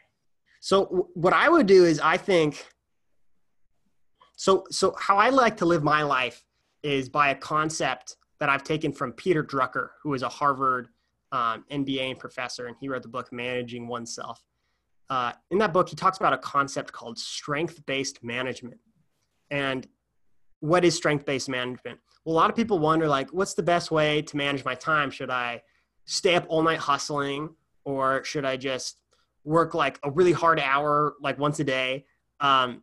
So 0.62 0.86
w- 0.86 1.08
what 1.15 1.34
i 1.34 1.50
would 1.50 1.65
do 1.65 1.86
is 1.86 2.00
i 2.00 2.18
think 2.18 2.65
so 4.41 4.65
so 4.69 4.95
how 5.00 5.17
i 5.17 5.29
like 5.29 5.55
to 5.57 5.65
live 5.65 5.83
my 5.83 6.01
life 6.03 6.43
is 6.83 7.10
by 7.10 7.29
a 7.29 7.36
concept 7.36 8.17
that 8.39 8.50
i've 8.50 8.63
taken 8.63 8.91
from 8.91 9.12
peter 9.13 9.43
drucker 9.43 9.89
who 10.01 10.13
is 10.13 10.24
a 10.24 10.29
harvard 10.29 10.88
um, 11.31 11.63
mba 11.71 12.10
and 12.12 12.19
professor 12.19 12.67
and 12.67 12.75
he 12.79 12.89
wrote 12.89 13.03
the 13.03 13.13
book 13.17 13.31
managing 13.31 13.88
oneself 13.88 14.43
uh, 15.12 15.33
in 15.50 15.57
that 15.57 15.74
book, 15.74 15.89
he 15.89 15.95
talks 15.95 16.17
about 16.19 16.31
a 16.31 16.38
concept 16.38 16.93
called 16.93 17.19
strength 17.19 17.86
based 17.86 18.24
management. 18.24 18.79
And 19.50 19.86
what 20.62 20.86
is 20.86 20.95
strength 20.95 21.25
based 21.25 21.50
management? 21.50 22.00
Well, 22.24 22.33
a 22.33 22.38
lot 22.38 22.50
of 22.50 22.55
people 22.55 22.79
wonder, 22.79 23.10
like, 23.10 23.29
what's 23.33 23.53
the 23.53 23.62
best 23.62 23.91
way 23.91 24.21
to 24.21 24.38
manage 24.38 24.63
my 24.63 24.74
time? 24.74 25.12
Should 25.12 25.29
I 25.29 25.63
stay 26.05 26.36
up 26.36 26.45
all 26.48 26.63
night 26.63 26.79
hustling, 26.79 27.50
or 27.83 28.24
should 28.24 28.45
I 28.45 28.55
just 28.55 29.01
work 29.43 29.74
like 29.74 30.00
a 30.01 30.10
really 30.10 30.31
hard 30.31 30.62
hour, 30.62 31.15
like 31.19 31.38
once 31.38 31.60
a 31.60 31.65
day? 31.65 32.05
Um, 32.39 32.81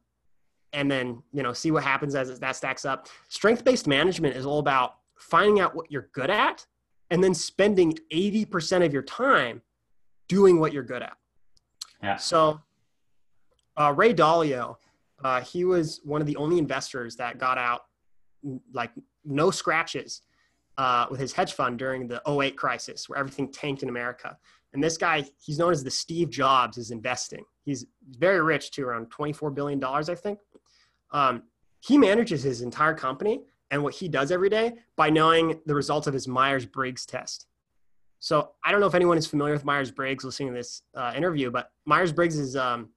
and 0.72 0.90
then 0.90 1.22
you 1.32 1.42
know 1.42 1.52
see 1.52 1.70
what 1.70 1.82
happens 1.82 2.14
as 2.14 2.38
that 2.38 2.56
stacks 2.56 2.84
up 2.84 3.08
strength 3.28 3.64
based 3.64 3.86
management 3.86 4.36
is 4.36 4.44
all 4.44 4.58
about 4.58 4.96
finding 5.16 5.60
out 5.60 5.74
what 5.74 5.90
you're 5.90 6.08
good 6.12 6.30
at 6.30 6.66
and 7.10 7.24
then 7.24 7.32
spending 7.32 7.96
80% 8.12 8.84
of 8.84 8.92
your 8.92 9.02
time 9.02 9.62
doing 10.28 10.60
what 10.60 10.72
you're 10.72 10.82
good 10.82 11.02
at 11.02 11.16
yeah. 12.02 12.16
So 12.16 12.60
uh, 13.76 13.92
Ray 13.96 14.14
Dalio, 14.14 14.76
uh, 15.22 15.40
he 15.40 15.64
was 15.64 16.00
one 16.04 16.20
of 16.20 16.26
the 16.26 16.36
only 16.36 16.58
investors 16.58 17.16
that 17.16 17.38
got 17.38 17.58
out 17.58 17.82
like 18.72 18.90
no 19.24 19.50
scratches 19.50 20.22
uh, 20.76 21.06
with 21.10 21.18
his 21.18 21.32
hedge 21.32 21.52
fund 21.52 21.78
during 21.78 22.06
the 22.06 22.22
08 22.28 22.56
crisis 22.56 23.08
where 23.08 23.18
everything 23.18 23.50
tanked 23.50 23.82
in 23.82 23.88
America. 23.88 24.36
And 24.72 24.82
this 24.82 24.96
guy, 24.96 25.24
he's 25.40 25.58
known 25.58 25.72
as 25.72 25.82
the 25.82 25.90
Steve 25.90 26.30
Jobs 26.30 26.78
is 26.78 26.90
investing. 26.90 27.44
He's 27.68 27.84
very 28.18 28.40
rich 28.40 28.70
too, 28.70 28.86
around 28.86 29.10
$24 29.10 29.54
billion, 29.54 29.84
I 29.84 30.14
think. 30.14 30.38
Um, 31.10 31.42
he 31.80 31.98
manages 31.98 32.42
his 32.42 32.62
entire 32.62 32.94
company 32.94 33.42
and 33.70 33.82
what 33.82 33.92
he 33.92 34.08
does 34.08 34.30
every 34.30 34.48
day 34.48 34.76
by 34.96 35.10
knowing 35.10 35.60
the 35.66 35.74
results 35.74 36.06
of 36.06 36.14
his 36.14 36.26
Myers 36.26 36.64
Briggs 36.64 37.04
test. 37.04 37.46
So 38.20 38.52
I 38.64 38.72
don't 38.72 38.80
know 38.80 38.86
if 38.86 38.94
anyone 38.94 39.18
is 39.18 39.26
familiar 39.26 39.52
with 39.52 39.66
Myers 39.66 39.90
Briggs 39.90 40.24
listening 40.24 40.48
to 40.48 40.54
this 40.54 40.80
uh, 40.94 41.12
interview, 41.14 41.50
but 41.50 41.70
Myers 41.84 42.10
Briggs 42.10 42.38
is 42.38 42.56
um, 42.56 42.88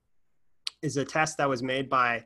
is 0.81 0.95
a 0.95 1.03
test 1.03 1.37
that 1.37 1.49
was 1.49 1.61
made 1.61 1.89
by. 1.89 2.23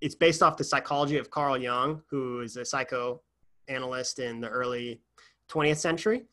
It's 0.00 0.16
based 0.16 0.42
off 0.42 0.56
the 0.56 0.64
psychology 0.64 1.18
of 1.18 1.30
Carl 1.30 1.56
Jung, 1.56 2.02
who 2.10 2.40
is 2.40 2.56
a 2.56 2.64
psychoanalyst 2.64 4.18
in 4.18 4.40
the 4.40 4.48
early 4.48 5.02
20th 5.48 5.76
century, 5.76 6.24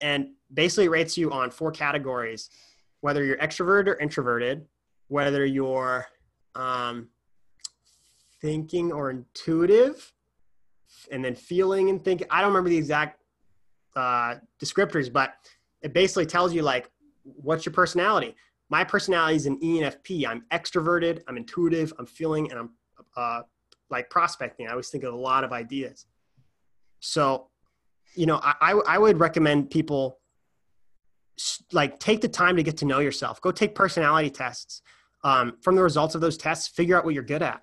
and 0.00 0.30
basically 0.54 0.88
rates 0.88 1.18
you 1.18 1.30
on 1.30 1.50
four 1.50 1.72
categories: 1.72 2.48
whether 3.02 3.22
you're 3.22 3.36
extroverted 3.36 3.88
or 3.88 3.98
introverted, 3.98 4.66
whether 5.08 5.44
you're 5.44 6.06
um, 6.54 7.08
thinking 8.40 8.92
or 8.92 9.10
intuitive, 9.10 10.12
and 11.10 11.24
then 11.24 11.34
feeling 11.34 11.90
and 11.90 12.02
thinking. 12.02 12.26
I 12.30 12.40
don't 12.40 12.50
remember 12.50 12.70
the 12.70 12.78
exact 12.78 13.20
uh, 13.96 14.36
descriptors, 14.62 15.12
but 15.12 15.34
it 15.82 15.92
basically 15.92 16.26
tells 16.26 16.54
you 16.54 16.62
like 16.62 16.90
what's 17.22 17.66
your 17.66 17.72
personality. 17.72 18.34
My 18.70 18.84
personality 18.84 19.36
is 19.36 19.46
an 19.46 19.58
ENFP. 19.60 20.26
I'm 20.26 20.44
extroverted. 20.52 21.22
I'm 21.26 21.36
intuitive. 21.36 21.92
I'm 21.98 22.06
feeling, 22.06 22.50
and 22.50 22.60
I'm 22.60 22.70
uh, 23.16 23.42
like 23.90 24.10
prospecting. 24.10 24.66
I 24.66 24.72
always 24.72 24.88
think 24.88 25.04
of 25.04 25.14
a 25.14 25.16
lot 25.16 25.44
of 25.44 25.52
ideas. 25.52 26.06
So, 27.00 27.48
you 28.14 28.26
know, 28.26 28.40
I, 28.42 28.72
I 28.86 28.98
would 28.98 29.20
recommend 29.20 29.70
people 29.70 30.18
like 31.72 31.98
take 31.98 32.20
the 32.20 32.28
time 32.28 32.56
to 32.56 32.62
get 32.62 32.76
to 32.78 32.84
know 32.84 32.98
yourself. 32.98 33.40
Go 33.40 33.52
take 33.52 33.74
personality 33.74 34.30
tests. 34.30 34.82
Um, 35.28 35.58
from 35.60 35.76
the 35.76 35.82
results 35.82 36.14
of 36.14 36.22
those 36.22 36.38
tests, 36.38 36.68
figure 36.68 36.96
out 36.96 37.04
what 37.04 37.12
you're 37.12 37.22
good 37.22 37.42
at. 37.42 37.62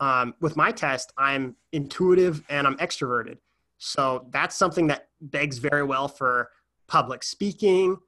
Um, 0.00 0.34
with 0.40 0.56
my 0.56 0.72
test, 0.72 1.12
I'm 1.18 1.54
intuitive 1.72 2.42
and 2.48 2.66
I'm 2.66 2.78
extroverted. 2.78 3.36
So 3.76 4.26
that's 4.30 4.56
something 4.56 4.86
that 4.86 5.08
begs 5.20 5.58
very 5.58 5.82
well 5.82 6.08
for 6.08 6.50
public 6.86 7.22
speaking, 7.22 7.98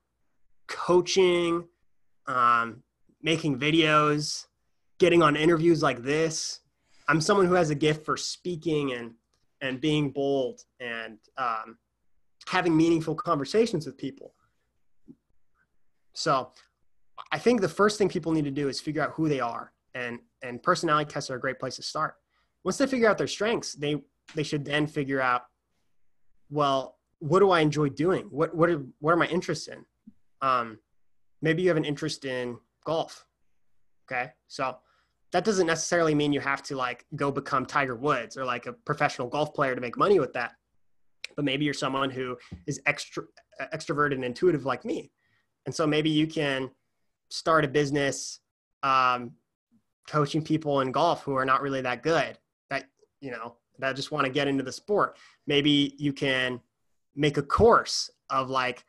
coaching, 0.67 1.65
um, 2.26 2.83
making 3.21 3.59
videos, 3.59 4.47
getting 4.99 5.23
on 5.23 5.37
interviews 5.37 5.83
like 5.83 6.03
this. 6.03 6.61
I'm 7.07 7.21
someone 7.21 7.47
who 7.47 7.55
has 7.55 7.69
a 7.69 7.75
gift 7.75 8.03
for 8.07 8.17
speaking 8.17 8.93
and 8.93 9.12
and 9.61 9.79
being 9.79 10.11
bold 10.11 10.62
and 10.81 11.19
um, 11.37 11.76
having 12.47 12.75
meaningful 12.75 13.15
conversations 13.15 13.85
with 13.85 13.99
people. 13.99 14.33
So 16.15 16.53
I 17.33 17.39
think 17.39 17.61
the 17.61 17.69
first 17.69 17.99
thing 17.99 18.09
people 18.09 18.33
need 18.33 18.45
to 18.45 18.51
do 18.51 18.69
is 18.69 18.81
figure 18.81 19.03
out 19.03 19.13
who 19.13 19.29
they 19.29 19.41
are 19.41 19.73
and 19.97 20.19
and 20.43 20.63
personality 20.63 21.11
tests 21.11 21.31
are 21.31 21.37
a 21.37 21.41
great 21.41 21.59
place 21.59 21.77
to 21.77 21.83
start. 21.83 22.15
Once 22.65 22.77
they 22.77 22.87
figure 22.87 23.09
out 23.09 23.19
their 23.19 23.27
strengths, 23.27 23.75
they 23.75 23.97
they 24.35 24.43
should 24.43 24.65
then 24.65 24.87
figure 24.87 25.21
out, 25.21 25.43
well, 26.51 26.99
what 27.21 27.41
do 27.41 27.51
I 27.51 27.61
enjoy 27.61 27.89
doing? 27.89 28.27
What 28.31 28.55
what 28.55 28.69
are 28.69 28.85
what 29.01 29.13
are 29.13 29.17
my 29.17 29.27
interests 29.27 29.69
in? 29.69 29.85
Um, 30.43 30.79
maybe 31.41 31.63
you 31.63 31.69
have 31.69 31.77
an 31.77 31.85
interest 31.85 32.25
in 32.25 32.59
golf. 32.85 33.27
Okay, 34.05 34.33
so 34.47 34.77
that 35.33 35.45
doesn't 35.45 35.67
necessarily 35.67 36.15
mean 36.15 36.33
you 36.33 36.41
have 36.41 36.63
to 36.65 36.77
like 36.77 37.05
go 37.17 37.33
become 37.33 37.67
Tiger 37.67 37.97
Woods 37.97 38.37
or 38.37 38.45
like 38.45 38.67
a 38.67 38.73
professional 38.73 39.29
golf 39.29 39.53
player 39.55 39.75
to 39.75 39.81
make 39.81 39.97
money 39.97 40.21
with 40.21 40.33
that. 40.35 40.53
But 41.35 41.45
maybe 41.45 41.65
you're 41.65 41.75
someone 41.75 42.11
who 42.11 42.37
is 42.67 42.81
extra 42.87 43.25
extroverted 43.75 44.15
and 44.15 44.25
intuitive 44.25 44.67
like 44.67 44.85
me, 44.85 45.11
and 45.65 45.75
so 45.75 45.87
maybe 45.87 46.11
you 46.11 46.27
can 46.27 46.71
start 47.28 47.64
a 47.64 47.68
business 47.68 48.40
um, 48.83 49.33
coaching 50.09 50.42
people 50.42 50.80
in 50.80 50.92
golf 50.92 51.23
who 51.23 51.35
are 51.35 51.45
not 51.45 51.62
really 51.62 51.80
that 51.80 52.02
good 52.02 52.38
that 52.71 52.85
you 53.21 53.30
know 53.30 53.56
that 53.78 53.95
just 53.97 54.11
want 54.11 54.25
to 54.25 54.33
get 54.33 54.49
into 54.49 54.62
the 54.62 54.73
sport. 54.73 55.16
Maybe 55.47 55.95
you 55.99 56.12
can 56.12 56.61
make 57.14 57.37
a 57.37 57.42
course 57.42 58.11
of 58.30 58.49
like 58.50 58.85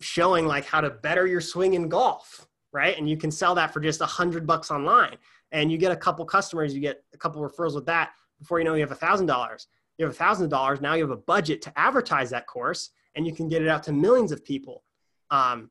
showing 0.00 0.46
like 0.46 0.64
how 0.64 0.80
to 0.80 0.90
better 0.90 1.26
your 1.26 1.40
swing 1.40 1.74
in 1.74 1.88
golf 1.88 2.46
right? 2.74 2.98
And 2.98 3.08
you 3.08 3.16
can 3.16 3.30
sell 3.30 3.54
that 3.54 3.72
for 3.72 3.80
just 3.80 4.02
a 4.02 4.06
hundred 4.06 4.46
bucks 4.46 4.70
online. 4.70 5.16
And 5.52 5.70
you 5.70 5.78
get 5.78 5.92
a 5.92 5.96
couple 5.96 6.24
customers 6.26 6.74
you 6.74 6.80
get 6.80 7.04
a 7.14 7.16
couple 7.16 7.40
referrals 7.40 7.74
with 7.74 7.86
that. 7.86 8.10
Before 8.40 8.58
you 8.58 8.64
know 8.64 8.74
you 8.74 8.80
have 8.80 8.90
a 8.90 8.96
thousand 8.96 9.26
dollars. 9.26 9.68
You 9.96 10.04
have 10.04 10.14
a 10.14 10.18
thousand 10.18 10.50
dollars 10.50 10.80
now 10.80 10.94
you 10.94 11.02
have 11.02 11.12
a 11.12 11.16
budget 11.16 11.62
to 11.62 11.78
advertise 11.78 12.28
that 12.30 12.48
course 12.48 12.90
and 13.14 13.24
you 13.24 13.32
can 13.32 13.48
get 13.48 13.62
it 13.62 13.68
out 13.68 13.84
to 13.84 13.92
millions 13.92 14.32
of 14.32 14.44
people. 14.44 14.82
Um, 15.30 15.70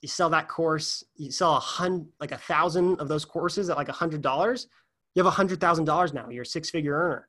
you 0.00 0.08
sell 0.08 0.30
that 0.30 0.48
course, 0.48 1.04
you 1.16 1.30
sell 1.30 1.56
a 1.56 1.60
hundred, 1.60 2.08
like 2.20 2.32
a 2.32 2.38
thousand 2.38 3.00
of 3.00 3.08
those 3.08 3.24
courses 3.24 3.68
at 3.68 3.76
like 3.76 3.88
a 3.88 3.92
hundred 3.92 4.22
dollars, 4.22 4.66
you 5.14 5.20
have 5.20 5.26
a 5.26 5.36
hundred 5.36 5.60
thousand 5.60 5.84
dollars 5.84 6.14
now. 6.14 6.28
You're 6.30 6.42
a 6.42 6.46
six 6.46 6.70
figure 6.70 6.94
earner. 6.94 7.28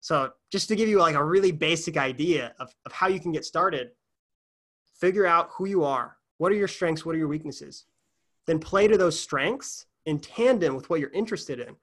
So 0.00 0.30
just 0.50 0.68
to 0.68 0.76
give 0.76 0.88
you 0.88 0.98
like 0.98 1.14
a 1.14 1.24
really 1.24 1.52
basic 1.52 1.96
idea 1.96 2.54
of, 2.58 2.74
of 2.86 2.92
how 2.92 3.08
you 3.08 3.20
can 3.20 3.32
get 3.32 3.44
started, 3.44 3.90
figure 4.98 5.26
out 5.26 5.50
who 5.52 5.66
you 5.66 5.84
are. 5.84 6.16
What 6.38 6.52
are 6.52 6.56
your 6.56 6.68
strengths? 6.68 7.04
What 7.04 7.14
are 7.14 7.18
your 7.18 7.28
weaknesses? 7.28 7.84
Then 8.46 8.58
play 8.58 8.88
to 8.88 8.96
those 8.96 9.18
strengths 9.18 9.86
in 10.06 10.18
tandem 10.18 10.74
with 10.74 10.88
what 10.88 11.00
you're 11.00 11.10
interested 11.10 11.60
in. 11.60 11.76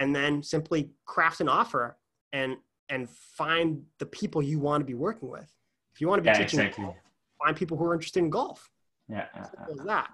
And 0.00 0.14
then 0.14 0.42
simply 0.42 0.90
craft 1.06 1.40
an 1.40 1.48
offer 1.48 1.98
and 2.32 2.56
and 2.88 3.10
find 3.10 3.82
the 3.98 4.06
people 4.06 4.42
you 4.42 4.58
want 4.58 4.80
to 4.80 4.84
be 4.84 4.94
working 4.94 5.28
with. 5.28 5.52
If 5.92 6.00
you 6.00 6.08
want 6.08 6.20
to 6.20 6.22
be 6.22 6.28
yeah, 6.28 6.44
teaching, 6.44 6.60
exactly. 6.60 6.84
golf, 6.84 6.96
find 7.44 7.56
people 7.56 7.76
who 7.76 7.84
are 7.84 7.94
interested 7.94 8.20
in 8.20 8.30
golf 8.30 8.70
yeah. 9.08 9.26
Uh, 9.34 9.84
that. 9.84 10.10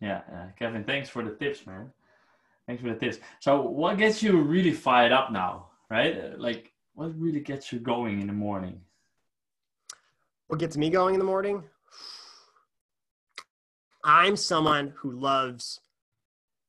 Yeah, 0.00 0.20
uh, 0.32 0.46
Kevin, 0.58 0.84
thanks 0.84 1.08
for 1.08 1.24
the 1.24 1.30
tips, 1.30 1.66
man. 1.66 1.90
Thanks 2.66 2.82
for 2.82 2.88
the 2.92 2.98
tips. 2.98 3.18
So, 3.40 3.62
what 3.62 3.96
gets 3.96 4.22
you 4.22 4.40
really 4.40 4.72
fired 4.72 5.12
up 5.12 5.30
now, 5.32 5.68
right? 5.88 6.38
Like, 6.38 6.72
what 6.94 7.18
really 7.18 7.40
gets 7.40 7.72
you 7.72 7.78
going 7.78 8.20
in 8.20 8.26
the 8.26 8.32
morning? 8.32 8.80
What 10.48 10.60
gets 10.60 10.76
me 10.76 10.90
going 10.90 11.14
in 11.14 11.18
the 11.18 11.26
morning? 11.26 11.62
I'm 14.04 14.36
someone 14.36 14.92
who 14.96 15.12
loves 15.12 15.80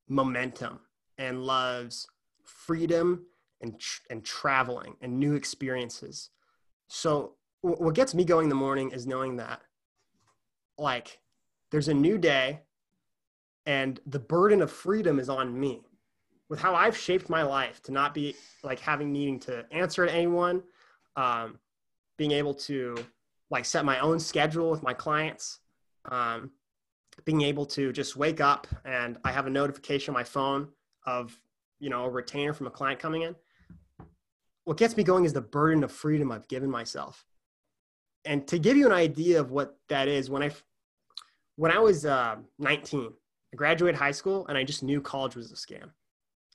momentum 0.07 0.79
and 1.17 1.43
loves 1.43 2.07
freedom 2.43 3.25
and 3.61 3.79
tr- 3.79 4.01
and 4.09 4.23
traveling 4.23 4.95
and 5.01 5.19
new 5.19 5.33
experiences. 5.33 6.29
So, 6.87 7.33
w- 7.63 7.83
what 7.83 7.95
gets 7.95 8.13
me 8.15 8.23
going 8.23 8.45
in 8.45 8.49
the 8.49 8.55
morning 8.55 8.91
is 8.91 9.05
knowing 9.05 9.35
that 9.37 9.61
like 10.77 11.19
there's 11.71 11.87
a 11.87 11.93
new 11.93 12.17
day 12.17 12.61
and 13.65 13.99
the 14.05 14.19
burden 14.19 14.61
of 14.61 14.71
freedom 14.71 15.19
is 15.19 15.29
on 15.29 15.59
me 15.59 15.81
with 16.49 16.59
how 16.59 16.75
I've 16.75 16.97
shaped 16.97 17.29
my 17.29 17.43
life 17.43 17.81
to 17.83 17.91
not 17.91 18.13
be 18.13 18.35
like 18.63 18.79
having 18.79 19.11
needing 19.11 19.39
to 19.41 19.65
answer 19.71 20.05
to 20.05 20.13
anyone, 20.13 20.63
um, 21.15 21.59
being 22.17 22.31
able 22.31 22.53
to 22.53 22.97
like 23.49 23.65
set 23.65 23.85
my 23.85 23.99
own 23.99 24.19
schedule 24.19 24.71
with 24.71 24.83
my 24.83 24.93
clients, 24.93 25.59
um, 26.09 26.51
being 27.25 27.41
able 27.41 27.65
to 27.65 27.91
just 27.91 28.15
wake 28.15 28.39
up 28.39 28.67
and 28.85 29.17
I 29.23 29.31
have 29.31 29.47
a 29.47 29.49
notification 29.49 30.13
on 30.13 30.19
my 30.19 30.23
phone 30.23 30.69
of 31.05 31.37
you 31.79 31.89
know 31.89 32.05
a 32.05 32.09
retainer 32.09 32.53
from 32.53 32.67
a 32.67 32.71
client 32.71 32.99
coming 32.99 33.23
in. 33.23 33.35
What 34.63 34.77
gets 34.77 34.97
me 34.97 35.03
going 35.03 35.25
is 35.25 35.33
the 35.33 35.41
burden 35.41 35.83
of 35.83 35.91
freedom 35.91 36.31
I've 36.31 36.47
given 36.47 36.69
myself. 36.69 37.25
And 38.27 38.45
to 38.47 38.59
give 38.59 38.75
you 38.75 38.85
an 38.85 38.91
idea 38.91 39.39
of 39.39 39.51
what 39.51 39.77
that 39.87 40.07
is, 40.09 40.29
when 40.29 40.43
I 40.43 40.51
when 41.55 41.71
I 41.71 41.79
was 41.79 42.05
uh, 42.05 42.35
19, 42.59 43.11
I 43.53 43.55
graduated 43.55 43.97
high 43.97 44.11
school 44.11 44.45
and 44.47 44.57
I 44.57 44.63
just 44.63 44.83
knew 44.83 45.01
college 45.01 45.35
was 45.35 45.51
a 45.51 45.55
scam. 45.55 45.89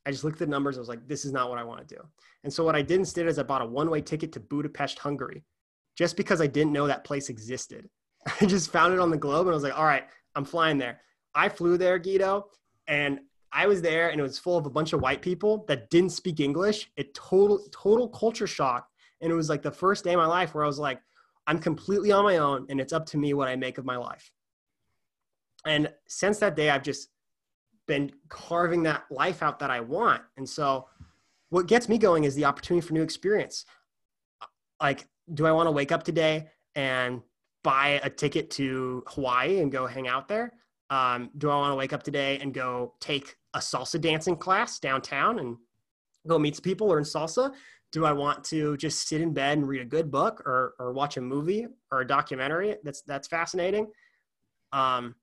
I 0.07 0.11
just 0.11 0.23
looked 0.23 0.37
at 0.41 0.47
the 0.47 0.51
numbers. 0.51 0.77
I 0.77 0.81
was 0.81 0.89
like, 0.89 1.09
this 1.09 1.25
is 1.25 1.33
not 1.33 1.49
what 1.49 1.59
I 1.59 1.65
want 1.65 1.87
to 1.87 1.95
do. 1.95 2.01
And 2.45 2.53
so 2.53 2.63
what 2.65 2.77
I 2.77 2.83
did 2.83 2.99
instead 3.01 3.27
is 3.27 3.39
I 3.39 3.43
bought 3.43 3.63
a 3.63 3.67
one-way 3.67 4.01
ticket 4.01 4.33
to 4.33 4.41
Budapest, 4.41 4.99
Hungary, 4.99 5.45
just 5.97 6.17
because 6.17 6.41
I 6.41 6.47
didn't 6.47 6.73
know 6.73 6.87
that 6.87 7.05
place 7.05 7.31
existed. 7.31 7.89
I 8.41 8.47
just 8.47 8.71
found 8.71 8.93
it 8.93 9.01
on 9.01 9.11
the 9.11 9.17
globe 9.17 9.47
and 9.47 9.53
I 9.53 9.55
was 9.55 9.65
like, 9.65 9.77
all 9.77 9.85
right, 9.85 10.05
I'm 10.37 10.45
flying 10.45 10.79
there. 10.79 11.01
I 11.35 11.49
flew 11.49 11.79
there, 11.79 11.99
Guido, 11.99 12.49
and 12.87 13.21
I 13.53 13.67
was 13.67 13.81
there 13.81 14.11
and 14.11 14.21
it 14.21 14.23
was 14.23 14.39
full 14.39 14.59
of 14.59 14.67
a 14.67 14.71
bunch 14.71 14.93
of 14.93 15.01
white 15.01 15.23
people 15.23 15.65
that 15.69 15.91
didn't 15.91 16.11
speak 16.11 16.39
English. 16.39 16.91
It 16.97 17.15
total 17.15 17.61
total 17.73 18.09
culture 18.09 18.47
shock. 18.47 18.89
And 19.21 19.31
it 19.31 19.35
was 19.35 19.49
like 19.49 19.63
the 19.63 19.71
first 19.71 20.05
day 20.05 20.13
of 20.13 20.19
my 20.19 20.27
life 20.27 20.55
where 20.55 20.65
I 20.65 20.67
was 20.67 20.79
like, 20.79 21.01
I'm 21.47 21.59
completely 21.59 22.13
on 22.13 22.25
my 22.25 22.39
own 22.39 22.67
and 22.69 22.81
it's 22.81 22.93
up 22.93 23.07
to 23.07 23.19
me 23.19 23.35
what 23.35 23.49
I 23.49 23.57
make 23.57 23.79
of 23.79 23.85
my 23.85 23.97
life. 23.97 24.31
And 25.67 25.93
since 26.09 26.39
that 26.39 26.57
day, 26.57 26.71
I've 26.71 26.83
just 26.83 27.09
been 27.87 28.11
carving 28.29 28.83
that 28.85 29.05
life 29.11 29.43
out 29.43 29.59
that 29.61 29.71
I 29.71 29.81
want. 29.81 30.23
And 30.37 30.49
so, 30.49 30.89
what 31.51 31.67
gets 31.67 31.89
me 31.89 31.99
going 31.99 32.25
is 32.25 32.35
the 32.35 32.47
opportunity 32.47 32.87
for 32.87 32.95
new 32.95 33.03
experience. 33.03 33.67
Like, 34.81 35.07
do 35.35 35.47
I 35.47 35.53
want 35.53 35.67
to 35.67 35.71
wake 35.71 35.93
up 35.93 36.03
today 36.03 36.49
and 36.75 37.21
buy 37.63 38.01
a 38.03 38.09
ticket 38.09 38.51
to 38.53 39.05
Hawaii 39.09 39.61
and 39.61 39.71
go 39.71 39.87
hang 39.87 40.09
out 40.09 40.29
there? 40.29 40.55
Um, 40.91 41.31
do 41.39 41.51
I 41.51 41.57
want 41.57 41.73
to 41.73 41.77
wake 41.77 41.93
up 41.93 42.03
today 42.03 42.39
and 42.39 42.53
go 42.53 42.95
take 43.01 43.37
a 43.55 43.59
salsa 43.59 44.01
dancing 44.01 44.37
class 44.37 44.79
downtown 44.79 45.39
and 45.39 45.57
go 46.27 46.39
meet 46.39 46.57
some 46.57 46.63
people, 46.63 46.89
learn 46.89 47.05
salsa? 47.05 47.53
Do 47.93 48.05
I 48.05 48.13
want 48.13 48.43
to 48.45 48.77
just 48.79 49.07
sit 49.07 49.21
in 49.21 49.33
bed 49.33 49.59
and 49.59 49.69
read 49.69 49.83
a 49.83 49.87
good 49.87 50.11
book 50.11 50.43
or, 50.47 50.75
or 50.79 50.93
watch 50.93 51.17
a 51.19 51.21
movie 51.21 51.67
or 51.91 52.01
a 52.01 52.07
documentary 52.07 52.77
that's 52.83 53.03
that's 53.03 53.29
fascinating? 53.29 53.89
Um, 54.73 55.15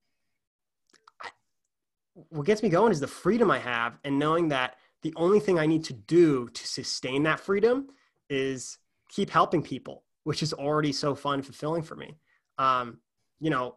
what 2.28 2.46
gets 2.46 2.62
me 2.62 2.68
going 2.68 2.92
is 2.92 3.00
the 3.00 3.06
freedom 3.06 3.50
I 3.50 3.58
have 3.58 3.98
and 4.04 4.18
knowing 4.18 4.48
that 4.48 4.76
the 5.02 5.12
only 5.16 5.40
thing 5.40 5.58
I 5.58 5.66
need 5.66 5.84
to 5.84 5.92
do 5.92 6.48
to 6.48 6.66
sustain 6.66 7.22
that 7.24 7.40
freedom 7.40 7.88
is 8.28 8.78
keep 9.08 9.30
helping 9.30 9.62
people, 9.62 10.04
which 10.24 10.42
is 10.42 10.52
already 10.52 10.92
so 10.92 11.14
fun 11.14 11.34
and 11.34 11.44
fulfilling 11.44 11.82
for 11.82 11.96
me. 11.96 12.16
Um, 12.58 12.98
you 13.40 13.50
know, 13.50 13.76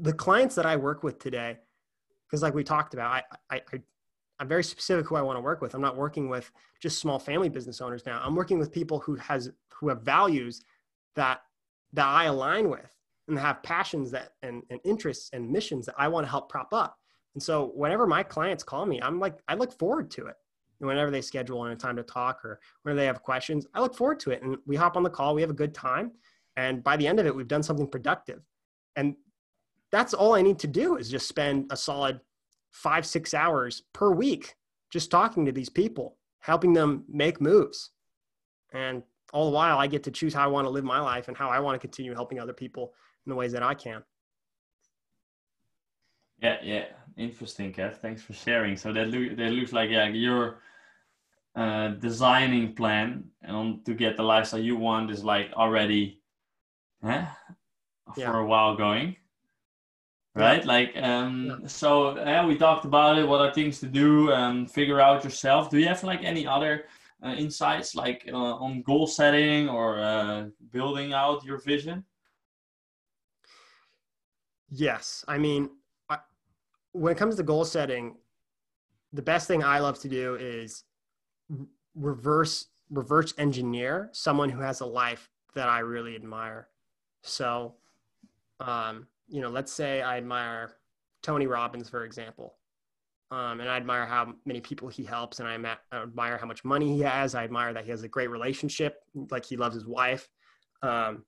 the 0.00 0.12
clients 0.12 0.54
that 0.54 0.66
I 0.66 0.76
work 0.76 1.02
with 1.02 1.18
today, 1.18 1.58
because 2.26 2.42
like 2.42 2.54
we 2.54 2.64
talked 2.64 2.94
about, 2.94 3.10
I, 3.10 3.22
I, 3.50 3.60
I 3.72 3.78
I'm 4.42 4.48
very 4.48 4.64
specific 4.64 5.06
who 5.06 5.14
I 5.14 5.22
want 5.22 5.36
to 5.36 5.40
work 5.40 5.62
with. 5.62 5.72
I'm 5.72 5.80
not 5.80 5.96
working 5.96 6.28
with 6.28 6.50
just 6.80 6.98
small 6.98 7.20
family 7.20 7.48
business 7.48 7.80
owners 7.80 8.04
now. 8.04 8.20
I'm 8.24 8.34
working 8.34 8.58
with 8.58 8.72
people 8.72 8.98
who 8.98 9.14
has 9.14 9.52
who 9.68 9.88
have 9.88 10.02
values 10.02 10.64
that 11.14 11.42
that 11.92 12.08
I 12.08 12.24
align 12.24 12.68
with 12.68 12.92
and 13.28 13.38
have 13.38 13.62
passions 13.62 14.10
that 14.10 14.30
and, 14.42 14.64
and 14.68 14.80
interests 14.82 15.30
and 15.32 15.48
missions 15.48 15.86
that 15.86 15.94
I 15.96 16.08
want 16.08 16.26
to 16.26 16.30
help 16.30 16.48
prop 16.48 16.74
up. 16.74 16.98
And 17.34 17.42
so 17.42 17.70
whenever 17.76 18.04
my 18.04 18.24
clients 18.24 18.64
call 18.64 18.84
me, 18.84 19.00
I'm 19.00 19.20
like, 19.20 19.36
I 19.46 19.54
look 19.54 19.78
forward 19.78 20.10
to 20.12 20.26
it. 20.26 20.34
And 20.80 20.88
whenever 20.88 21.12
they 21.12 21.20
schedule 21.20 21.64
in 21.66 21.70
a 21.70 21.76
time 21.76 21.94
to 21.94 22.02
talk 22.02 22.44
or 22.44 22.58
whenever 22.82 22.98
they 23.00 23.06
have 23.06 23.22
questions, 23.22 23.68
I 23.74 23.80
look 23.80 23.94
forward 23.94 24.18
to 24.20 24.32
it. 24.32 24.42
And 24.42 24.56
we 24.66 24.74
hop 24.74 24.96
on 24.96 25.04
the 25.04 25.10
call, 25.10 25.36
we 25.36 25.42
have 25.42 25.50
a 25.50 25.54
good 25.54 25.72
time. 25.72 26.10
And 26.56 26.82
by 26.82 26.96
the 26.96 27.06
end 27.06 27.20
of 27.20 27.26
it, 27.26 27.36
we've 27.36 27.46
done 27.46 27.62
something 27.62 27.86
productive. 27.86 28.42
And 28.96 29.14
that's 29.92 30.14
all 30.14 30.34
I 30.34 30.42
need 30.42 30.58
to 30.58 30.66
do 30.66 30.96
is 30.96 31.08
just 31.08 31.28
spend 31.28 31.70
a 31.70 31.76
solid 31.76 32.18
five, 32.72 33.06
six 33.06 33.34
hours 33.34 33.82
per 33.92 34.10
week 34.10 34.54
just 34.90 35.10
talking 35.10 35.46
to 35.46 35.52
these 35.52 35.68
people, 35.68 36.16
helping 36.40 36.72
them 36.72 37.04
make 37.08 37.40
moves. 37.40 37.90
And 38.72 39.02
all 39.32 39.46
the 39.46 39.54
while, 39.54 39.78
I 39.78 39.86
get 39.86 40.02
to 40.04 40.10
choose 40.10 40.34
how 40.34 40.44
I 40.44 40.48
want 40.48 40.66
to 40.66 40.70
live 40.70 40.84
my 40.84 41.00
life 41.00 41.28
and 41.28 41.36
how 41.36 41.48
I 41.48 41.60
want 41.60 41.74
to 41.74 41.78
continue 41.78 42.14
helping 42.14 42.38
other 42.38 42.52
people 42.52 42.92
in 43.24 43.30
the 43.30 43.36
ways 43.36 43.52
that 43.52 43.62
I 43.62 43.74
can. 43.74 44.02
Yeah, 46.42 46.56
yeah, 46.62 46.84
interesting, 47.16 47.72
Kev. 47.72 47.96
Thanks 47.98 48.22
for 48.22 48.32
sharing. 48.32 48.76
So 48.76 48.92
that 48.92 49.08
look 49.08 49.36
that 49.36 49.52
looks 49.52 49.72
like 49.72 49.90
yeah, 49.90 50.08
your 50.08 50.58
uh, 51.54 51.88
designing 51.88 52.74
plan 52.74 53.24
and 53.42 53.84
to 53.86 53.94
get 53.94 54.16
the 54.16 54.24
lifestyle 54.24 54.60
you 54.60 54.76
want 54.76 55.10
is 55.10 55.22
like 55.22 55.52
already, 55.52 56.20
huh, 57.02 57.26
for 58.14 58.20
yeah. 58.20 58.40
a 58.40 58.44
while 58.44 58.76
going, 58.76 59.16
right? 60.34 60.64
Like 60.64 60.96
um, 60.96 61.60
yeah. 61.62 61.66
so 61.66 62.16
yeah, 62.16 62.46
we 62.46 62.56
talked 62.56 62.84
about 62.84 63.18
it. 63.18 63.26
What 63.26 63.40
are 63.40 63.52
things 63.52 63.80
to 63.80 63.86
do 63.86 64.32
and 64.32 64.70
figure 64.70 65.00
out 65.00 65.24
yourself? 65.24 65.70
Do 65.70 65.78
you 65.78 65.88
have 65.88 66.02
like 66.04 66.22
any 66.24 66.46
other 66.46 66.84
uh, 67.24 67.34
insights 67.34 67.94
like 67.94 68.28
uh, 68.32 68.36
on 68.36 68.82
goal 68.82 69.06
setting 69.06 69.68
or 69.68 70.00
uh, 70.00 70.46
building 70.70 71.12
out 71.12 71.44
your 71.44 71.58
vision? 71.58 72.04
Yes, 74.70 75.24
I 75.28 75.38
mean 75.38 75.70
when 76.92 77.12
it 77.12 77.18
comes 77.18 77.36
to 77.36 77.42
goal 77.42 77.64
setting, 77.64 78.16
the 79.12 79.22
best 79.22 79.48
thing 79.48 79.64
I 79.64 79.78
love 79.78 79.98
to 80.00 80.08
do 80.08 80.36
is 80.36 80.84
reverse 81.94 82.66
reverse 82.90 83.32
engineer 83.38 84.10
someone 84.12 84.50
who 84.50 84.60
has 84.60 84.80
a 84.80 84.86
life 84.86 85.30
that 85.54 85.68
I 85.68 85.80
really 85.80 86.14
admire. 86.14 86.68
So, 87.22 87.74
um, 88.60 89.06
you 89.32 89.40
know, 89.40 89.48
let's 89.48 89.72
say 89.72 90.02
I 90.02 90.16
admire 90.16 90.76
Tony 91.22 91.46
Robbins, 91.46 91.88
for 91.88 92.04
example, 92.04 92.54
um, 93.30 93.60
and 93.60 93.68
I 93.68 93.76
admire 93.76 94.06
how 94.06 94.34
many 94.44 94.60
people 94.60 94.88
he 94.88 95.04
helps, 95.04 95.40
and 95.40 95.48
I, 95.48 95.76
admire 95.92 96.38
how 96.38 96.46
much 96.46 96.64
money 96.64 96.96
he 96.96 97.00
has. 97.00 97.34
I 97.34 97.44
admire 97.44 97.72
that 97.72 97.84
he 97.84 97.90
has 97.90 98.02
a 98.02 98.08
great 98.08 98.30
relationship, 98.30 98.96
like 99.30 99.44
he 99.44 99.56
loves 99.56 99.74
his 99.74 99.86
wife. 99.86 100.28
Um, 100.82 101.24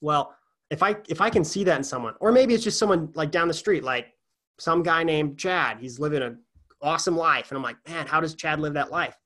well, 0.00 0.34
if 0.70 0.82
I 0.82 0.96
if 1.08 1.20
I 1.20 1.30
can 1.30 1.44
see 1.44 1.64
that 1.64 1.78
in 1.78 1.84
someone, 1.84 2.14
or 2.20 2.32
maybe 2.32 2.52
it's 2.54 2.64
just 2.64 2.78
someone 2.78 3.10
like 3.14 3.30
down 3.30 3.48
the 3.48 3.54
street, 3.54 3.82
like 3.82 4.12
some 4.58 4.82
guy 4.82 5.02
named 5.04 5.38
Chad. 5.38 5.78
He's 5.78 5.98
living 5.98 6.22
an 6.22 6.38
awesome 6.80 7.16
life. 7.16 7.50
And 7.50 7.56
I'm 7.56 7.62
like, 7.62 7.76
man, 7.88 8.06
how 8.06 8.20
does 8.20 8.34
Chad 8.34 8.60
live 8.60 8.74
that 8.74 8.90
life? 8.90 9.16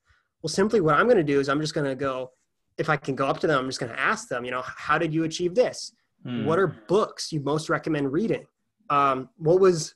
Well, 0.41 0.49
simply 0.49 0.81
what 0.81 0.95
I'm 0.95 1.05
going 1.05 1.17
to 1.17 1.23
do 1.23 1.39
is 1.39 1.49
I'm 1.49 1.61
just 1.61 1.73
going 1.73 1.87
to 1.87 1.95
go, 1.95 2.31
if 2.77 2.89
I 2.89 2.97
can 2.97 3.15
go 3.15 3.27
up 3.27 3.39
to 3.39 3.47
them, 3.47 3.59
I'm 3.59 3.67
just 3.67 3.79
going 3.79 3.91
to 3.91 3.99
ask 3.99 4.27
them, 4.27 4.43
you 4.43 4.51
know, 4.51 4.63
how 4.63 4.97
did 4.97 5.13
you 5.13 5.23
achieve 5.23 5.55
this? 5.55 5.93
Hmm. 6.23 6.45
What 6.45 6.59
are 6.59 6.67
books 6.87 7.31
you 7.31 7.41
most 7.41 7.69
recommend 7.69 8.11
reading? 8.11 8.45
Um, 8.89 9.29
what 9.37 9.59
was, 9.59 9.95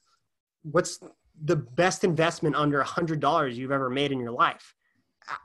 what's 0.64 1.00
the 1.44 1.56
best 1.56 2.04
investment 2.04 2.56
under 2.56 2.80
a 2.80 2.86
hundred 2.86 3.20
dollars 3.20 3.58
you've 3.58 3.72
ever 3.72 3.90
made 3.90 4.12
in 4.12 4.20
your 4.20 4.32
life? 4.32 4.74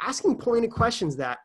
Asking 0.00 0.36
pointed 0.36 0.70
questions 0.70 1.16
that 1.16 1.38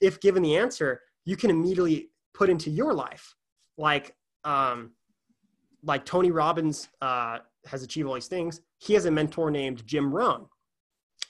if 0.00 0.20
given 0.20 0.42
the 0.42 0.56
answer, 0.56 1.00
you 1.24 1.36
can 1.36 1.50
immediately 1.50 2.10
put 2.34 2.50
into 2.50 2.70
your 2.70 2.94
life. 2.94 3.34
Like, 3.76 4.14
um, 4.44 4.92
like 5.82 6.04
Tony 6.04 6.30
Robbins 6.30 6.88
uh, 7.00 7.38
has 7.66 7.82
achieved 7.82 8.06
all 8.06 8.14
these 8.14 8.26
things. 8.26 8.60
He 8.78 8.94
has 8.94 9.06
a 9.06 9.10
mentor 9.10 9.50
named 9.50 9.86
Jim 9.86 10.12
Rohn, 10.12 10.46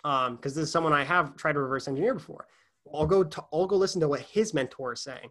because 0.02 0.28
um, 0.28 0.38
this 0.42 0.56
is 0.56 0.70
someone 0.70 0.92
I 0.92 1.04
have 1.04 1.36
tried 1.36 1.52
to 1.52 1.60
reverse 1.60 1.88
engineer 1.88 2.14
before. 2.14 2.46
I'll 2.92 3.06
go 3.06 3.22
to, 3.22 3.44
I'll 3.52 3.66
go 3.66 3.76
listen 3.76 4.00
to 4.00 4.08
what 4.08 4.20
his 4.20 4.54
mentor 4.54 4.92
is 4.92 5.02
saying. 5.02 5.30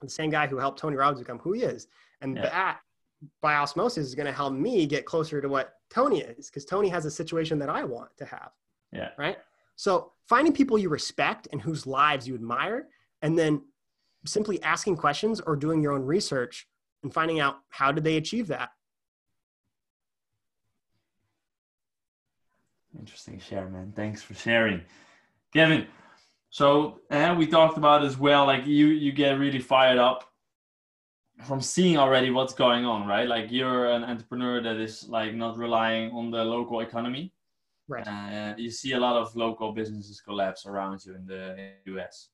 The 0.00 0.08
same 0.08 0.30
guy 0.30 0.46
who 0.46 0.58
helped 0.58 0.78
Tony 0.78 0.96
Robbins 0.96 1.20
become 1.20 1.38
who 1.38 1.52
he 1.52 1.62
is, 1.62 1.88
and 2.20 2.36
yeah. 2.36 2.42
that 2.42 2.80
by 3.40 3.54
osmosis 3.54 4.06
is 4.06 4.14
going 4.14 4.26
to 4.26 4.32
help 4.32 4.52
me 4.52 4.86
get 4.86 5.06
closer 5.06 5.40
to 5.40 5.48
what 5.48 5.74
Tony 5.90 6.20
is, 6.20 6.48
because 6.48 6.64
Tony 6.64 6.88
has 6.88 7.06
a 7.06 7.10
situation 7.10 7.58
that 7.58 7.68
I 7.68 7.84
want 7.84 8.10
to 8.18 8.24
have. 8.26 8.50
Yeah. 8.92 9.10
Right. 9.18 9.38
So 9.76 10.12
finding 10.28 10.52
people 10.52 10.78
you 10.78 10.88
respect 10.88 11.48
and 11.52 11.60
whose 11.60 11.86
lives 11.86 12.28
you 12.28 12.34
admire, 12.34 12.88
and 13.22 13.38
then 13.38 13.62
simply 14.26 14.62
asking 14.62 14.96
questions 14.96 15.40
or 15.40 15.56
doing 15.56 15.82
your 15.82 15.92
own 15.92 16.02
research 16.02 16.66
and 17.02 17.12
finding 17.12 17.40
out 17.40 17.58
how 17.68 17.92
did 17.92 18.04
they 18.04 18.16
achieve 18.16 18.48
that. 18.48 18.70
Interesting 22.98 23.38
share, 23.38 23.68
man. 23.68 23.92
Thanks 23.94 24.22
for 24.22 24.34
sharing, 24.34 24.82
Kevin. 25.52 25.86
So, 26.56 27.00
and 27.10 27.32
uh, 27.32 27.34
we 27.34 27.46
talked 27.46 27.76
about 27.76 28.02
as 28.02 28.16
well. 28.16 28.46
Like 28.46 28.66
you, 28.66 28.86
you 28.86 29.12
get 29.12 29.38
really 29.38 29.58
fired 29.58 29.98
up 29.98 30.24
from 31.44 31.60
seeing 31.60 31.98
already 31.98 32.30
what's 32.30 32.54
going 32.54 32.86
on, 32.86 33.06
right? 33.06 33.28
Like 33.28 33.52
you're 33.52 33.90
an 33.92 34.02
entrepreneur 34.02 34.62
that 34.62 34.76
is 34.76 35.06
like 35.06 35.34
not 35.34 35.58
relying 35.58 36.12
on 36.12 36.30
the 36.30 36.42
local 36.42 36.80
economy. 36.80 37.34
Right. 37.88 38.08
Uh, 38.08 38.54
you 38.56 38.70
see 38.70 38.92
a 38.92 38.98
lot 38.98 39.16
of 39.16 39.36
local 39.36 39.72
businesses 39.72 40.22
collapse 40.22 40.64
around 40.64 41.04
you 41.04 41.14
in 41.14 41.26
the 41.26 41.72
US, 41.98 42.30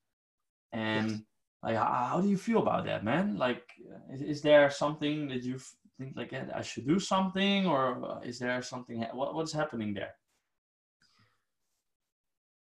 and 0.73 1.11
yes. 1.11 1.21
Like, 1.65 1.77
how, 1.77 2.21
do 2.23 2.29
you 2.29 2.37
feel 2.37 2.59
about 2.59 2.85
that, 2.87 3.05
man? 3.05 3.37
Like, 3.37 3.65
is, 4.13 4.23
is 4.23 4.41
there 4.41 4.71
something 4.71 5.29
that 5.31 5.43
you 5.43 5.59
think 5.99 6.13
like 6.17 6.33
I 6.33 6.63
should 6.63 6.87
do 6.87 7.01
something, 7.01 7.67
or 7.67 8.21
is 8.25 8.39
there 8.39 8.63
something? 8.63 9.03
What, 9.15 9.35
what's 9.35 9.53
happening 9.53 9.95
there? 9.95 10.15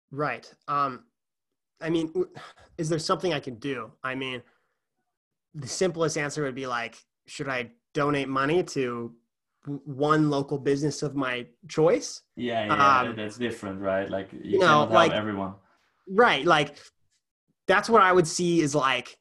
Right. 0.10 0.52
Um, 0.68 1.06
I 1.84 1.90
mean, 1.90 2.12
is 2.78 2.90
there 2.90 3.00
something 3.00 3.34
I 3.34 3.40
can 3.40 3.56
do? 3.56 3.92
I 4.04 4.16
mean, 4.16 4.42
the 5.54 5.68
simplest 5.68 6.18
answer 6.18 6.44
would 6.44 6.56
be 6.56 6.66
like, 6.66 6.96
should 7.28 7.50
I 7.50 7.72
donate 7.94 8.30
money 8.30 8.64
to 8.64 9.14
one 9.66 10.30
local 10.30 10.58
business 10.58 11.04
of 11.04 11.16
my 11.16 11.46
choice? 11.68 12.22
Yeah, 12.36 12.66
yeah, 12.66 13.00
um, 13.02 13.16
that's 13.16 13.38
different, 13.38 13.82
right? 13.82 14.10
Like 14.10 14.32
you, 14.34 14.40
you 14.44 14.60
know, 14.60 14.86
like 14.86 15.12
everyone. 15.12 15.56
Right. 16.08 16.46
Like 16.46 16.78
that's 17.68 17.90
what 17.90 18.02
I 18.02 18.12
would 18.12 18.28
see 18.28 18.62
is 18.62 18.76
like 18.76 19.18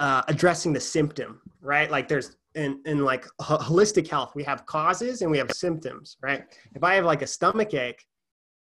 uh, 0.00 0.22
addressing 0.28 0.72
the 0.72 0.80
symptom, 0.80 1.40
right? 1.60 1.90
Like 1.90 2.08
there's 2.08 2.36
in, 2.54 2.80
in 2.84 3.04
like 3.04 3.26
holistic 3.40 4.08
health, 4.08 4.32
we 4.34 4.44
have 4.44 4.66
causes 4.66 5.22
and 5.22 5.30
we 5.30 5.38
have 5.38 5.50
symptoms, 5.52 6.16
right? 6.22 6.44
If 6.74 6.84
I 6.84 6.94
have 6.94 7.04
like 7.04 7.22
a 7.22 7.26
stomach 7.26 7.74
ache 7.74 8.04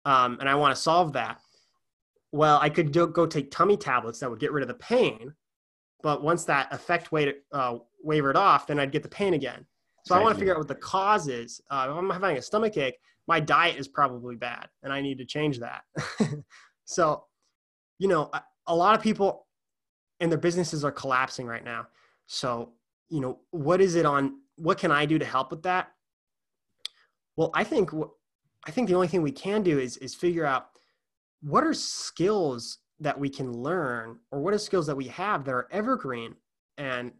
um, 0.05 0.37
and 0.39 0.47
I 0.47 0.55
want 0.55 0.75
to 0.75 0.81
solve 0.81 1.13
that, 1.13 1.39
well, 2.31 2.59
I 2.61 2.69
could 2.69 2.91
do, 2.91 3.07
go 3.07 3.25
take 3.25 3.51
tummy 3.51 3.77
tablets 3.77 4.19
that 4.19 4.29
would 4.29 4.39
get 4.39 4.51
rid 4.51 4.61
of 4.61 4.67
the 4.67 4.75
pain. 4.75 5.33
But 6.01 6.23
once 6.23 6.45
that 6.45 6.71
effect 6.73 7.09
uh, 7.51 7.77
wavered 8.03 8.37
off, 8.37 8.67
then 8.67 8.79
I'd 8.79 8.91
get 8.91 9.03
the 9.03 9.09
pain 9.09 9.33
again. 9.33 9.65
So 10.05 10.15
I 10.15 10.21
want 10.21 10.33
to 10.33 10.39
figure 10.39 10.53
out 10.53 10.59
what 10.59 10.67
the 10.67 10.75
cause 10.75 11.27
is. 11.27 11.61
Uh, 11.69 11.87
if 11.89 11.95
I'm 11.95 12.09
having 12.09 12.37
a 12.37 12.41
stomach 12.41 12.77
ache, 12.77 12.97
my 13.27 13.39
diet 13.39 13.77
is 13.77 13.87
probably 13.87 14.35
bad 14.35 14.67
and 14.81 14.91
I 14.91 15.01
need 15.01 15.17
to 15.19 15.25
change 15.25 15.59
that. 15.59 15.83
so, 16.85 17.25
you 17.99 18.07
know, 18.07 18.31
a 18.65 18.75
lot 18.75 18.95
of 18.95 19.03
people 19.03 19.45
and 20.19 20.31
their 20.31 20.39
businesses 20.39 20.83
are 20.83 20.91
collapsing 20.91 21.45
right 21.45 21.63
now. 21.63 21.87
So, 22.27 22.73
you 23.09 23.19
know, 23.19 23.39
what 23.51 23.81
is 23.81 23.95
it 23.95 24.05
on? 24.05 24.39
What 24.55 24.77
can 24.77 24.91
I 24.91 25.05
do 25.05 25.19
to 25.19 25.25
help 25.25 25.51
with 25.51 25.63
that? 25.63 25.91
Well, 27.35 27.51
I 27.53 27.63
think 27.63 27.91
I 28.65 28.71
think 28.71 28.87
the 28.87 28.95
only 28.95 29.07
thing 29.07 29.21
we 29.21 29.31
can 29.31 29.63
do 29.63 29.79
is 29.79 29.97
is 29.97 30.13
figure 30.15 30.45
out 30.45 30.69
what 31.41 31.63
are 31.63 31.73
skills 31.73 32.79
that 32.99 33.17
we 33.17 33.29
can 33.29 33.53
learn, 33.53 34.17
or 34.31 34.41
what 34.41 34.53
are 34.53 34.57
skills 34.57 34.85
that 34.87 34.95
we 34.95 35.07
have 35.07 35.45
that 35.45 35.53
are 35.53 35.67
evergreen 35.71 36.35
and 36.77 37.11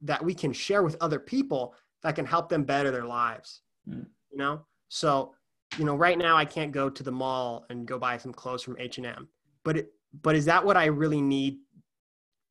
that 0.00 0.24
we 0.24 0.34
can 0.34 0.52
share 0.52 0.82
with 0.82 0.96
other 1.00 1.20
people 1.20 1.74
that 2.02 2.14
can 2.16 2.24
help 2.24 2.48
them 2.48 2.64
better 2.64 2.90
their 2.90 3.04
lives. 3.04 3.62
Mm. 3.88 4.06
You 4.30 4.38
know, 4.38 4.64
so 4.88 5.34
you 5.78 5.84
know, 5.84 5.94
right 5.94 6.18
now 6.18 6.36
I 6.36 6.44
can't 6.44 6.72
go 6.72 6.90
to 6.90 7.02
the 7.02 7.12
mall 7.12 7.64
and 7.70 7.86
go 7.86 7.98
buy 7.98 8.18
some 8.18 8.32
clothes 8.32 8.62
from 8.62 8.76
H 8.78 8.98
and 8.98 9.06
M, 9.06 9.28
but 9.64 9.76
it, 9.76 9.92
but 10.22 10.34
is 10.34 10.44
that 10.46 10.64
what 10.64 10.76
I 10.76 10.86
really 10.86 11.20
need? 11.20 11.58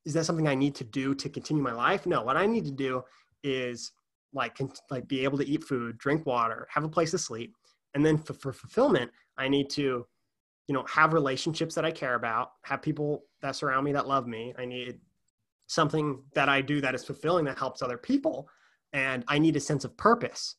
Is 0.05 0.13
that 0.13 0.25
something 0.25 0.47
I 0.47 0.55
need 0.55 0.75
to 0.75 0.84
do 0.84 1.13
to 1.15 1.29
continue 1.29 1.62
my 1.62 1.73
life? 1.73 2.05
No, 2.05 2.21
what 2.21 2.38
I 2.38 2.45
need 2.45 2.65
to 2.65 2.71
do 2.71 3.03
is 3.43 3.91
like 4.34 4.55
can, 4.55 4.71
like 4.89 5.08
be 5.08 5.23
able 5.23 5.38
to 5.38 5.47
eat 5.47 5.63
food, 5.63 5.97
drink 5.97 6.25
water, 6.25 6.67
have 6.71 6.84
a 6.84 6.89
place 6.89 7.12
to 7.12 7.17
sleep, 7.17 7.55
and 7.93 8.05
then 8.05 8.17
for, 8.17 8.34
for 8.34 8.53
fulfillment, 8.53 9.12
I 9.38 9.49
need 9.49 9.69
to, 9.71 10.05
you 10.69 10.73
know, 10.73 10.86
have 10.88 11.13
relationships 11.13 11.73
that 11.73 11.84
I 11.84 11.89
care 11.89 12.13
about, 12.13 12.51
have 12.62 12.84
people 12.84 13.23
that 13.41 13.55
surround 13.55 13.84
me 13.84 13.91
that 13.93 14.08
love 14.08 14.27
me. 14.27 14.53
I 14.55 14.65
need 14.65 14.99
something 15.65 16.21
that 16.36 16.47
I 16.47 16.62
do 16.62 16.79
that 16.82 16.93
is 16.93 17.03
fulfilling 17.03 17.45
that 17.45 17.58
helps 17.58 17.82
other 17.82 17.97
people, 17.97 18.47
and 18.93 19.25
I 19.27 19.39
need 19.39 19.55
a 19.55 19.60
sense 19.60 19.84
of 19.84 19.97
purpose. 19.97 20.58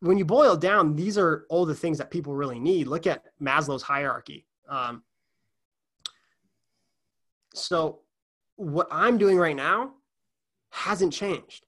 When 0.00 0.18
you 0.18 0.24
boil 0.24 0.56
down, 0.56 0.96
these 0.96 1.16
are 1.16 1.46
all 1.48 1.64
the 1.64 1.74
things 1.74 1.98
that 1.98 2.10
people 2.10 2.34
really 2.34 2.58
need. 2.58 2.88
Look 2.88 3.06
at 3.06 3.22
Maslow's 3.40 3.82
hierarchy. 3.82 4.44
Um, 4.68 5.04
so, 7.54 8.00
what 8.56 8.88
I'm 8.90 9.18
doing 9.18 9.38
right 9.38 9.54
now 9.54 9.92
hasn't 10.70 11.12
changed. 11.12 11.64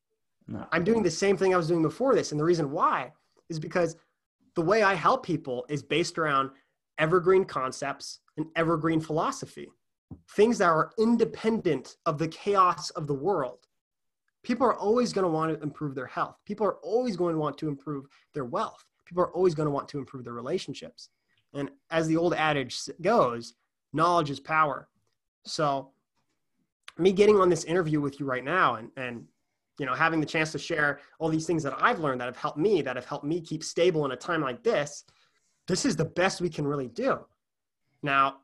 No. 0.48 0.66
I'm 0.72 0.82
doing 0.82 1.04
the 1.04 1.10
same 1.10 1.36
thing 1.36 1.54
I 1.54 1.56
was 1.56 1.68
doing 1.68 1.82
before 1.82 2.16
this. 2.16 2.32
And 2.32 2.40
the 2.40 2.44
reason 2.44 2.72
why 2.72 3.12
is 3.48 3.60
because 3.60 3.94
the 4.56 4.62
way 4.62 4.82
I 4.82 4.94
help 4.94 5.24
people 5.24 5.66
is 5.68 5.84
based 5.84 6.18
around 6.18 6.50
evergreen 6.98 7.44
concepts 7.44 8.20
and 8.36 8.46
evergreen 8.56 9.00
philosophy, 9.00 9.68
things 10.32 10.58
that 10.58 10.68
are 10.68 10.92
independent 10.98 11.96
of 12.06 12.18
the 12.18 12.28
chaos 12.28 12.90
of 12.90 13.06
the 13.06 13.14
world. 13.14 13.66
People 14.42 14.66
are 14.66 14.76
always 14.76 15.12
going 15.12 15.24
to 15.24 15.30
want 15.30 15.54
to 15.54 15.62
improve 15.62 15.94
their 15.94 16.06
health. 16.06 16.36
People 16.44 16.66
are 16.66 16.76
always 16.76 17.16
going 17.16 17.34
to 17.34 17.40
want 17.40 17.58
to 17.58 17.68
improve 17.68 18.06
their 18.34 18.44
wealth. 18.44 18.84
People 19.04 19.22
are 19.22 19.32
always 19.32 19.54
going 19.54 19.66
to 19.66 19.70
want 19.70 19.88
to 19.88 19.98
improve 19.98 20.24
their 20.24 20.32
relationships. 20.32 21.10
And 21.54 21.70
as 21.90 22.06
the 22.06 22.16
old 22.16 22.34
adage 22.34 22.78
goes, 23.00 23.54
knowledge 23.92 24.30
is 24.30 24.40
power. 24.40 24.88
So, 25.44 25.90
me 26.98 27.12
getting 27.12 27.40
on 27.40 27.48
this 27.48 27.64
interview 27.64 28.00
with 28.00 28.20
you 28.20 28.26
right 28.26 28.44
now 28.44 28.74
and, 28.74 28.90
and 28.96 29.24
you 29.78 29.86
know 29.86 29.94
having 29.94 30.20
the 30.20 30.26
chance 30.26 30.52
to 30.52 30.58
share 30.58 30.98
all 31.18 31.28
these 31.28 31.46
things 31.46 31.62
that 31.62 31.72
i've 31.80 32.00
learned 32.00 32.20
that 32.20 32.26
have 32.26 32.36
helped 32.36 32.58
me 32.58 32.82
that 32.82 32.96
have 32.96 33.04
helped 33.04 33.24
me 33.24 33.40
keep 33.40 33.62
stable 33.62 34.04
in 34.04 34.10
a 34.10 34.16
time 34.16 34.40
like 34.40 34.62
this 34.62 35.04
this 35.68 35.84
is 35.84 35.94
the 35.94 36.04
best 36.04 36.40
we 36.40 36.50
can 36.50 36.66
really 36.66 36.88
do. 36.88 37.20
Now 38.02 38.38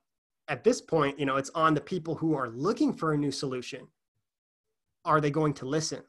at 0.49 0.63
this 0.63 0.81
point 0.81 1.19
you 1.19 1.27
know 1.27 1.37
it's 1.37 1.51
on 1.55 1.75
the 1.75 1.81
people 1.81 2.15
who 2.15 2.35
are 2.35 2.49
looking 2.49 2.93
for 2.93 3.13
a 3.13 3.19
new 3.19 3.33
solution. 3.33 3.89
Are 5.05 5.21
they 5.21 5.31
going 5.31 5.55
to 5.55 5.67
listen? 5.67 6.03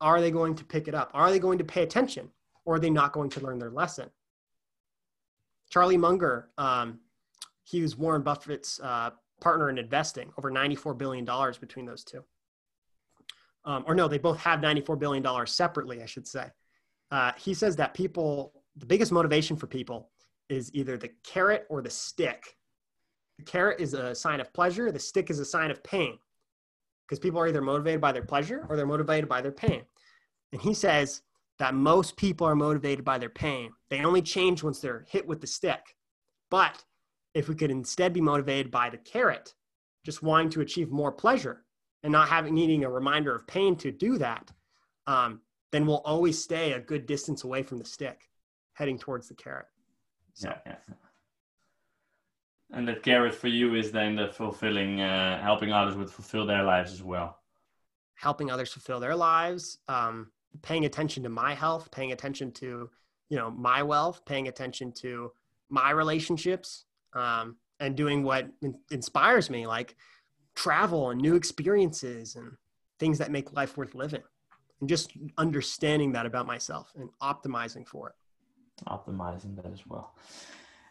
Are 0.00 0.20
they 0.20 0.30
going 0.30 0.54
to 0.56 0.64
pick 0.64 0.88
it 0.88 0.94
up? 0.94 1.10
Are 1.14 1.30
they 1.30 1.38
going 1.38 1.58
to 1.58 1.64
pay 1.64 1.82
attention? 1.82 2.30
Or 2.64 2.74
are 2.74 2.78
they 2.78 2.90
not 2.90 3.12
going 3.12 3.30
to 3.30 3.40
learn 3.40 3.58
their 3.58 3.70
lesson? 3.70 4.10
Charlie 5.70 5.96
munger 5.96 6.50
um, 6.58 7.00
he 7.68 7.82
was 7.82 7.96
warren 7.96 8.22
buffett's 8.22 8.80
uh, 8.80 9.10
partner 9.40 9.68
in 9.68 9.78
investing 9.78 10.32
over 10.38 10.50
$94 10.50 10.96
billion 10.96 11.24
between 11.60 11.84
those 11.86 12.02
two. 12.02 12.24
Um, 13.64 13.84
or 13.86 13.94
no, 13.94 14.08
they 14.08 14.18
both 14.18 14.38
have 14.38 14.60
$94 14.60 14.98
billion 14.98 15.46
separately, 15.46 16.02
I 16.02 16.06
should 16.06 16.26
say. 16.26 16.46
Uh, 17.10 17.32
he 17.36 17.52
says 17.52 17.76
that 17.76 17.92
people, 17.92 18.57
the 18.78 18.86
biggest 18.86 19.12
motivation 19.12 19.56
for 19.56 19.66
people 19.66 20.10
is 20.48 20.74
either 20.74 20.96
the 20.96 21.10
carrot 21.24 21.66
or 21.68 21.82
the 21.82 21.90
stick. 21.90 22.56
The 23.38 23.44
carrot 23.44 23.80
is 23.80 23.94
a 23.94 24.14
sign 24.14 24.40
of 24.40 24.52
pleasure, 24.52 24.90
the 24.90 24.98
stick 24.98 25.30
is 25.30 25.38
a 25.38 25.44
sign 25.44 25.70
of 25.70 25.82
pain. 25.84 26.18
Because 27.06 27.18
people 27.18 27.40
are 27.40 27.48
either 27.48 27.62
motivated 27.62 28.00
by 28.00 28.12
their 28.12 28.24
pleasure 28.24 28.66
or 28.68 28.76
they're 28.76 28.86
motivated 28.86 29.28
by 29.28 29.40
their 29.40 29.52
pain. 29.52 29.82
And 30.52 30.60
he 30.60 30.74
says 30.74 31.22
that 31.58 31.74
most 31.74 32.16
people 32.16 32.46
are 32.46 32.54
motivated 32.54 33.04
by 33.04 33.18
their 33.18 33.30
pain. 33.30 33.72
They 33.88 34.04
only 34.04 34.22
change 34.22 34.62
once 34.62 34.80
they're 34.80 35.06
hit 35.08 35.26
with 35.26 35.40
the 35.40 35.46
stick. 35.46 35.96
But 36.50 36.84
if 37.34 37.48
we 37.48 37.54
could 37.54 37.70
instead 37.70 38.12
be 38.12 38.20
motivated 38.20 38.70
by 38.70 38.90
the 38.90 38.98
carrot, 38.98 39.54
just 40.04 40.22
wanting 40.22 40.50
to 40.50 40.60
achieve 40.60 40.90
more 40.90 41.12
pleasure, 41.12 41.64
and 42.02 42.12
not 42.12 42.28
having 42.28 42.54
needing 42.54 42.84
a 42.84 42.90
reminder 42.90 43.34
of 43.34 43.46
pain 43.46 43.76
to 43.76 43.90
do 43.90 44.18
that, 44.18 44.50
um, 45.06 45.40
then 45.72 45.86
we'll 45.86 46.02
always 46.04 46.42
stay 46.42 46.72
a 46.72 46.80
good 46.80 47.06
distance 47.06 47.44
away 47.44 47.62
from 47.62 47.78
the 47.78 47.84
stick, 47.84 48.28
heading 48.78 48.96
towards 48.96 49.28
the 49.28 49.34
carrot. 49.34 49.66
So. 50.34 50.48
Yeah, 50.48 50.58
yeah. 50.64 50.94
And 52.70 52.86
that 52.86 53.02
carrot 53.02 53.34
for 53.34 53.48
you 53.48 53.74
is 53.74 53.90
then 53.90 54.14
the 54.14 54.28
fulfilling, 54.28 55.00
uh, 55.00 55.42
helping 55.42 55.72
others 55.72 55.96
with 55.96 56.12
fulfill 56.12 56.46
their 56.46 56.62
lives 56.62 56.92
as 56.92 57.02
well. 57.02 57.38
Helping 58.14 58.50
others 58.50 58.72
fulfill 58.72 59.00
their 59.00 59.16
lives, 59.16 59.78
um, 59.88 60.30
paying 60.62 60.84
attention 60.84 61.24
to 61.24 61.28
my 61.28 61.54
health, 61.54 61.90
paying 61.90 62.12
attention 62.12 62.52
to, 62.52 62.88
you 63.30 63.36
know, 63.36 63.50
my 63.50 63.82
wealth, 63.82 64.24
paying 64.24 64.46
attention 64.46 64.92
to 64.92 65.32
my 65.70 65.90
relationships, 65.90 66.84
um, 67.14 67.56
and 67.80 67.96
doing 67.96 68.22
what 68.22 68.48
in- 68.62 68.78
inspires 68.90 69.50
me. 69.50 69.66
Like 69.66 69.96
travel 70.54 71.10
and 71.10 71.20
new 71.20 71.34
experiences 71.34 72.36
and 72.36 72.52
things 73.00 73.18
that 73.18 73.32
make 73.32 73.52
life 73.52 73.76
worth 73.76 73.94
living 73.94 74.22
and 74.80 74.88
just 74.88 75.12
understanding 75.36 76.12
that 76.12 76.26
about 76.26 76.46
myself 76.46 76.92
and 76.96 77.08
optimizing 77.22 77.86
for 77.86 78.10
it 78.10 78.14
optimizing 78.86 79.56
that 79.56 79.66
as 79.66 79.86
well. 79.86 80.14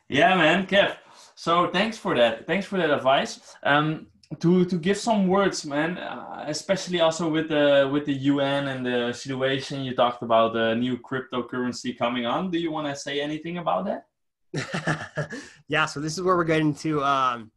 Yeah 0.10 0.36
man 0.36 0.66
kev. 0.68 0.96
So 1.36 1.70
thanks 1.70 1.98
for 1.98 2.16
that. 2.16 2.48
Thanks 2.48 2.66
for 2.66 2.78
that 2.78 2.90
advice. 2.90 3.56
Um 3.64 4.08
to 4.40 4.66
to 4.66 4.78
give 4.78 4.98
some 4.98 5.28
words 5.28 5.66
man 5.66 5.98
uh, 5.98 6.44
especially 6.48 7.00
also 7.00 7.30
with 7.30 7.48
the 7.48 7.90
with 7.92 8.06
the 8.06 8.14
un 8.14 8.68
and 8.68 8.86
the 8.86 9.14
situation 9.14 9.84
you 9.84 9.96
talked 9.96 10.22
about 10.22 10.54
the 10.54 10.76
new 10.76 10.98
cryptocurrency 10.98 11.98
coming 11.98 12.26
on 12.26 12.52
do 12.52 12.60
you 12.60 12.70
want 12.70 12.88
to 12.88 12.96
say 12.96 13.22
anything 13.22 13.58
about 13.58 13.86
that? 13.86 14.06
Yeah 15.68 15.86
so 15.86 16.00
this 16.00 16.14
is 16.18 16.22
where 16.22 16.36
we're 16.36 16.44
getting 16.44 16.76
to 16.76 17.04
um 17.04 17.52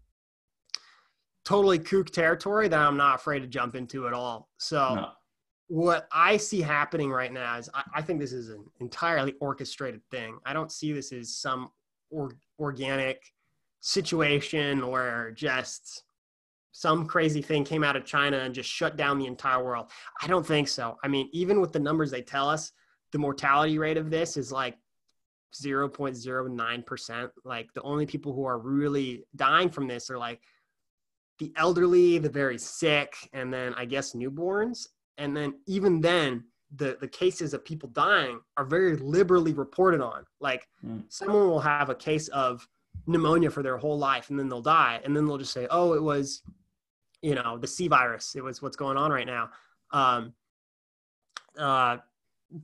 totally 1.45 1.79
kook 1.79 2.11
territory 2.11 2.69
that 2.69 2.79
I'm 2.79 2.97
not 2.97 3.17
afraid 3.17 3.41
to 3.41 3.49
jump 3.49 3.75
into 3.75 4.07
at 4.07 4.13
all. 4.13 4.49
So 4.59 4.95
no. 4.95 5.09
What 5.71 6.09
I 6.11 6.37
see 6.37 6.61
happening 6.61 7.13
right 7.13 7.33
now 7.33 7.57
is 7.57 7.71
I, 7.73 7.85
I, 7.95 8.03
think 8.03 8.19
this 8.19 8.33
is 8.33 8.49
an 8.49 8.65
entirely 8.81 9.35
orchestrated 9.41 10.01
thing. 10.11 10.37
I 10.45 10.53
don't 10.53 10.73
see 10.73 10.93
this 10.93 11.13
as 11.13 11.37
some 11.37 11.71
or, 12.11 12.33
organic 12.59 13.23
situation 13.79 14.89
where 14.89 15.31
just 15.31 16.03
some 16.73 17.07
crazy 17.07 17.41
thing 17.41 17.63
came 17.63 17.85
out 17.85 17.95
of 17.95 18.05
China 18.05 18.39
and 18.39 18.53
just 18.53 18.69
shut 18.69 18.97
down 18.97 19.21
the 19.21 19.27
entire 19.27 19.63
world. 19.63 19.93
I 20.21 20.27
don't 20.27 20.45
think 20.45 20.67
so. 20.67 20.99
I 21.05 21.09
mean, 21.09 21.29
even 21.33 21.61
with 21.61 21.73
the 21.73 21.79
numbers 21.79 22.11
they 22.11 22.23
tell 22.23 22.49
us, 22.49 22.73
the 23.13 23.19
mortality 23.19 23.79
rate 23.79 23.97
of 23.97 24.11
this 24.11 24.37
is 24.37 24.51
like 24.51 24.77
0.09%. 25.55 27.31
Like 27.45 27.73
the 27.75 27.83
only 27.83 28.07
people 28.07 28.33
who 28.33 28.45
are 28.45 28.59
really 28.59 29.23
dying 29.37 29.71
from 29.71 29.87
this 29.87 30.11
are 30.11 30.19
like 30.19 30.41
the 31.39 31.53
elderly, 31.57 32.19
the 32.19 32.29
very 32.29 32.59
sick, 32.59 33.15
and 33.33 33.55
then 33.55 33.73
I 33.75 33.85
guess 33.85 34.15
newborns. 34.15 34.89
And 35.21 35.37
then 35.37 35.55
even 35.67 36.01
then, 36.01 36.45
the, 36.77 36.97
the 37.01 37.09
cases 37.09 37.53
of 37.53 37.65
people 37.65 37.89
dying 37.91 38.41
are 38.57 38.65
very 38.65 38.97
liberally 38.97 39.53
reported 39.53 40.01
on. 40.01 40.25
Like 40.41 40.67
mm. 40.85 41.05
someone 41.09 41.49
will 41.49 41.61
have 41.61 41.91
a 41.91 41.95
case 41.95 42.29
of 42.29 42.67
pneumonia 43.07 43.51
for 43.51 43.63
their 43.63 43.77
whole 43.77 43.99
life 43.99 44.31
and 44.31 44.39
then 44.39 44.49
they'll 44.49 44.63
die. 44.63 45.01
And 45.05 45.17
then 45.17 45.27
they'll 45.27 45.39
just 45.39 45.53
say, 45.53 45.67
oh, 45.71 45.93
it 45.95 46.03
was, 46.03 46.43
you 47.23 47.35
know, 47.35 47.59
the 47.59 47.67
C 47.67 47.89
virus. 47.89 48.35
It 48.35 48.43
was 48.43 48.63
what's 48.63 48.77
going 48.77 48.97
on 48.97 49.11
right 49.11 49.27
now. 49.27 49.51
Um, 49.91 50.33
uh, 51.59 51.99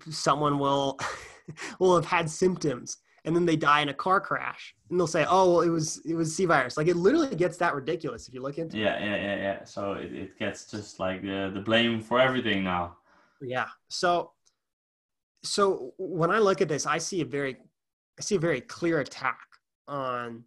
someone 0.08 0.58
will 0.58 0.98
will 1.78 1.94
have 1.94 2.06
had 2.06 2.30
symptoms 2.30 2.98
and 3.26 3.36
then 3.36 3.44
they 3.44 3.56
die 3.56 3.80
in 3.80 3.88
a 3.88 3.94
car 3.94 4.20
crash. 4.20 4.74
And 4.88 4.98
they'll 4.98 5.06
say 5.06 5.26
oh 5.28 5.52
well 5.52 5.60
it 5.60 5.68
was 5.68 6.00
it 6.06 6.14
was 6.14 6.34
c 6.34 6.44
virus. 6.46 6.76
Like 6.76 6.88
it 6.88 6.96
literally 6.96 7.34
gets 7.34 7.56
that 7.58 7.74
ridiculous 7.74 8.28
if 8.28 8.34
you 8.34 8.42
look 8.42 8.58
into 8.58 8.78
yeah 8.78 8.96
it. 8.96 9.02
yeah 9.02 9.16
yeah 9.16 9.36
yeah. 9.36 9.64
So 9.64 9.92
it, 9.92 10.12
it 10.12 10.38
gets 10.38 10.70
just 10.70 10.98
like 11.00 11.22
the, 11.22 11.50
the 11.52 11.60
blame 11.60 12.00
for 12.00 12.20
everything 12.20 12.64
now. 12.64 12.96
Yeah. 13.40 13.66
So 13.88 14.32
so 15.42 15.92
when 15.98 16.28
i 16.28 16.40
look 16.40 16.60
at 16.60 16.68
this 16.68 16.86
i 16.86 16.98
see 16.98 17.20
a 17.20 17.24
very 17.24 17.56
i 18.18 18.22
see 18.22 18.34
a 18.34 18.38
very 18.38 18.60
clear 18.60 18.98
attack 18.98 19.38
on 19.86 20.42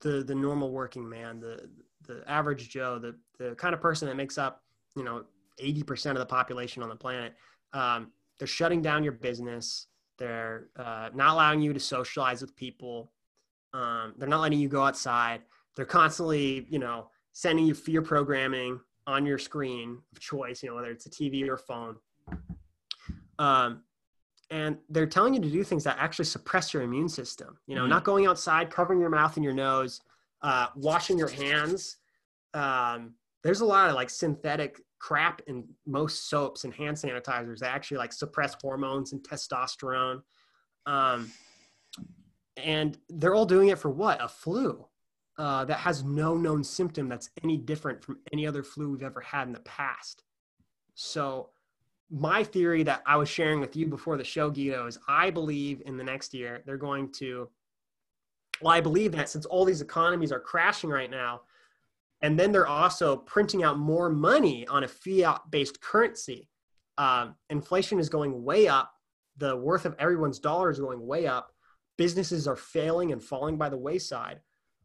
the 0.00 0.24
the 0.24 0.34
normal 0.34 0.70
working 0.70 1.06
man 1.06 1.38
the 1.40 1.68
the 2.06 2.22
average 2.26 2.70
joe 2.70 2.98
the 2.98 3.14
the 3.38 3.54
kind 3.56 3.74
of 3.74 3.82
person 3.82 4.08
that 4.08 4.14
makes 4.14 4.38
up 4.38 4.62
you 4.96 5.04
know 5.04 5.24
80% 5.60 6.12
of 6.12 6.18
the 6.18 6.26
population 6.26 6.82
on 6.82 6.88
the 6.88 6.96
planet. 6.96 7.34
Um, 7.72 8.12
they're 8.38 8.48
shutting 8.48 8.82
down 8.82 9.04
your 9.04 9.12
business 9.12 9.86
they're 10.18 10.68
uh, 10.76 11.10
not 11.14 11.34
allowing 11.34 11.60
you 11.60 11.72
to 11.72 11.80
socialize 11.80 12.40
with 12.40 12.54
people. 12.56 13.12
Um, 13.72 14.14
they're 14.16 14.28
not 14.28 14.40
letting 14.40 14.60
you 14.60 14.68
go 14.68 14.82
outside. 14.82 15.42
They're 15.76 15.84
constantly, 15.84 16.66
you 16.70 16.78
know, 16.78 17.08
sending 17.32 17.66
you 17.66 17.74
fear 17.74 18.00
programming 18.02 18.80
on 19.06 19.26
your 19.26 19.38
screen 19.38 19.98
of 20.12 20.20
choice, 20.20 20.62
you 20.62 20.70
know, 20.70 20.76
whether 20.76 20.90
it's 20.90 21.06
a 21.06 21.10
TV 21.10 21.46
or 21.48 21.54
a 21.54 21.58
phone. 21.58 21.96
Um, 23.38 23.82
and 24.50 24.78
they're 24.88 25.06
telling 25.06 25.34
you 25.34 25.40
to 25.40 25.50
do 25.50 25.64
things 25.64 25.84
that 25.84 25.96
actually 25.98 26.26
suppress 26.26 26.72
your 26.72 26.82
immune 26.82 27.08
system. 27.08 27.58
You 27.66 27.74
know, 27.74 27.82
mm-hmm. 27.82 27.90
not 27.90 28.04
going 28.04 28.26
outside, 28.26 28.70
covering 28.70 29.00
your 29.00 29.10
mouth 29.10 29.36
and 29.36 29.44
your 29.44 29.54
nose, 29.54 30.00
uh, 30.42 30.68
washing 30.76 31.18
your 31.18 31.28
hands. 31.28 31.96
Um, 32.52 33.14
there's 33.42 33.60
a 33.60 33.64
lot 33.64 33.88
of 33.88 33.96
like 33.96 34.10
synthetic 34.10 34.80
crap 35.04 35.42
in 35.46 35.68
most 35.84 36.30
soaps 36.30 36.64
and 36.64 36.72
hand 36.72 36.96
sanitizers 36.96 37.58
that 37.58 37.74
actually 37.74 37.98
like 37.98 38.10
suppress 38.10 38.56
hormones 38.62 39.12
and 39.12 39.22
testosterone. 39.22 40.22
Um, 40.86 41.30
and 42.56 42.96
they're 43.10 43.34
all 43.34 43.44
doing 43.44 43.68
it 43.68 43.78
for 43.78 43.90
what? 43.90 44.24
A 44.24 44.28
flu 44.28 44.86
uh, 45.36 45.66
that 45.66 45.76
has 45.76 46.02
no 46.04 46.38
known 46.38 46.64
symptom 46.64 47.06
that's 47.06 47.28
any 47.42 47.58
different 47.58 48.02
from 48.02 48.16
any 48.32 48.46
other 48.46 48.62
flu 48.62 48.92
we've 48.92 49.02
ever 49.02 49.20
had 49.20 49.46
in 49.46 49.52
the 49.52 49.60
past. 49.60 50.22
So 50.94 51.50
my 52.10 52.42
theory 52.42 52.82
that 52.84 53.02
I 53.06 53.16
was 53.18 53.28
sharing 53.28 53.60
with 53.60 53.76
you 53.76 53.86
before 53.86 54.16
the 54.16 54.24
show, 54.24 54.48
Guido, 54.48 54.86
is 54.86 54.98
I 55.06 55.28
believe 55.28 55.82
in 55.84 55.98
the 55.98 56.04
next 56.04 56.32
year 56.32 56.62
they're 56.64 56.78
going 56.78 57.12
to. 57.18 57.50
Well, 58.62 58.72
I 58.72 58.80
believe 58.80 59.12
that 59.12 59.28
since 59.28 59.44
all 59.44 59.66
these 59.66 59.82
economies 59.82 60.32
are 60.32 60.40
crashing 60.40 60.88
right 60.88 61.10
now, 61.10 61.42
and 62.24 62.40
then 62.40 62.52
they're 62.52 62.66
also 62.66 63.18
printing 63.18 63.64
out 63.64 63.78
more 63.78 64.08
money 64.08 64.66
on 64.68 64.82
a 64.82 64.88
fiat-based 64.88 65.78
currency, 65.82 66.48
um, 66.96 67.34
inflation 67.50 67.98
is 68.00 68.08
going 68.08 68.42
way 68.42 68.66
up. 68.66 68.90
The 69.36 69.54
worth 69.54 69.84
of 69.84 69.94
everyone's 69.98 70.38
dollar 70.38 70.70
is 70.70 70.80
going 70.80 71.06
way 71.06 71.26
up. 71.26 71.52
Businesses 71.98 72.48
are 72.48 72.56
failing 72.56 73.12
and 73.12 73.22
falling 73.22 73.58
by 73.58 73.68
the 73.68 73.76
wayside. 73.76 74.40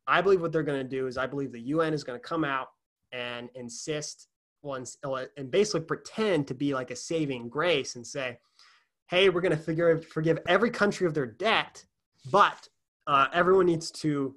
I 0.05 0.19
believe 0.19 0.41
what 0.41 0.51
they're 0.51 0.63
going 0.63 0.83
to 0.83 0.97
do 0.97 1.07
is 1.07 1.17
I 1.17 1.27
believe 1.27 1.53
the 1.53 1.61
UN 1.61 1.93
is 1.93 2.03
going 2.03 2.19
to 2.19 2.27
come 2.27 2.43
out 2.43 2.67
and 3.13 3.47
insist 3.55 4.27
once 4.61 4.97
and 5.37 5.49
basically 5.49 5.85
pretend 5.85 6.45
to 6.49 6.53
be 6.53 6.73
like 6.73 6.91
a 6.91 6.95
saving 6.95 7.47
grace 7.47 7.95
and 7.95 8.05
say, 8.05 8.37
hey, 9.09 9.29
we're 9.29 9.39
going 9.39 9.57
to 9.57 10.01
forgive 10.01 10.39
every 10.45 10.71
country 10.71 11.07
of 11.07 11.13
their 11.13 11.25
debt, 11.25 11.85
but 12.29 12.67
uh, 13.07 13.27
everyone 13.31 13.67
needs 13.67 13.91
to 13.91 14.35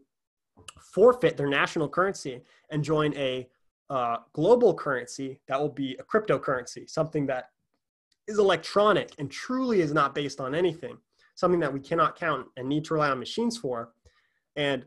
forfeit 0.81 1.37
their 1.37 1.49
national 1.49 1.88
currency 1.88 2.43
and 2.71 2.85
join 2.85 3.15
a 3.17 3.49
uh, 3.91 4.17
global 4.33 4.75
currency 4.75 5.41
that 5.49 5.61
will 5.61 5.69
be 5.69 5.97
a 5.99 6.03
cryptocurrency, 6.03 6.88
something 6.88 7.27
that 7.27 7.51
is 8.27 8.38
electronic 8.38 9.11
and 9.19 9.31
truly 9.31 9.81
is 9.81 9.93
not 9.93 10.15
based 10.15 10.41
on 10.41 10.55
anything, 10.55 10.97
something 11.35 11.61
that 11.61 11.73
we 11.73 11.81
cannot 11.81 12.19
count 12.19 12.47
and 12.57 12.69
need 12.69 12.85
to 12.85 12.95
rely 12.95 13.11
on 13.11 13.19
machines 13.19 13.57
for. 13.57 13.93
And 14.57 14.85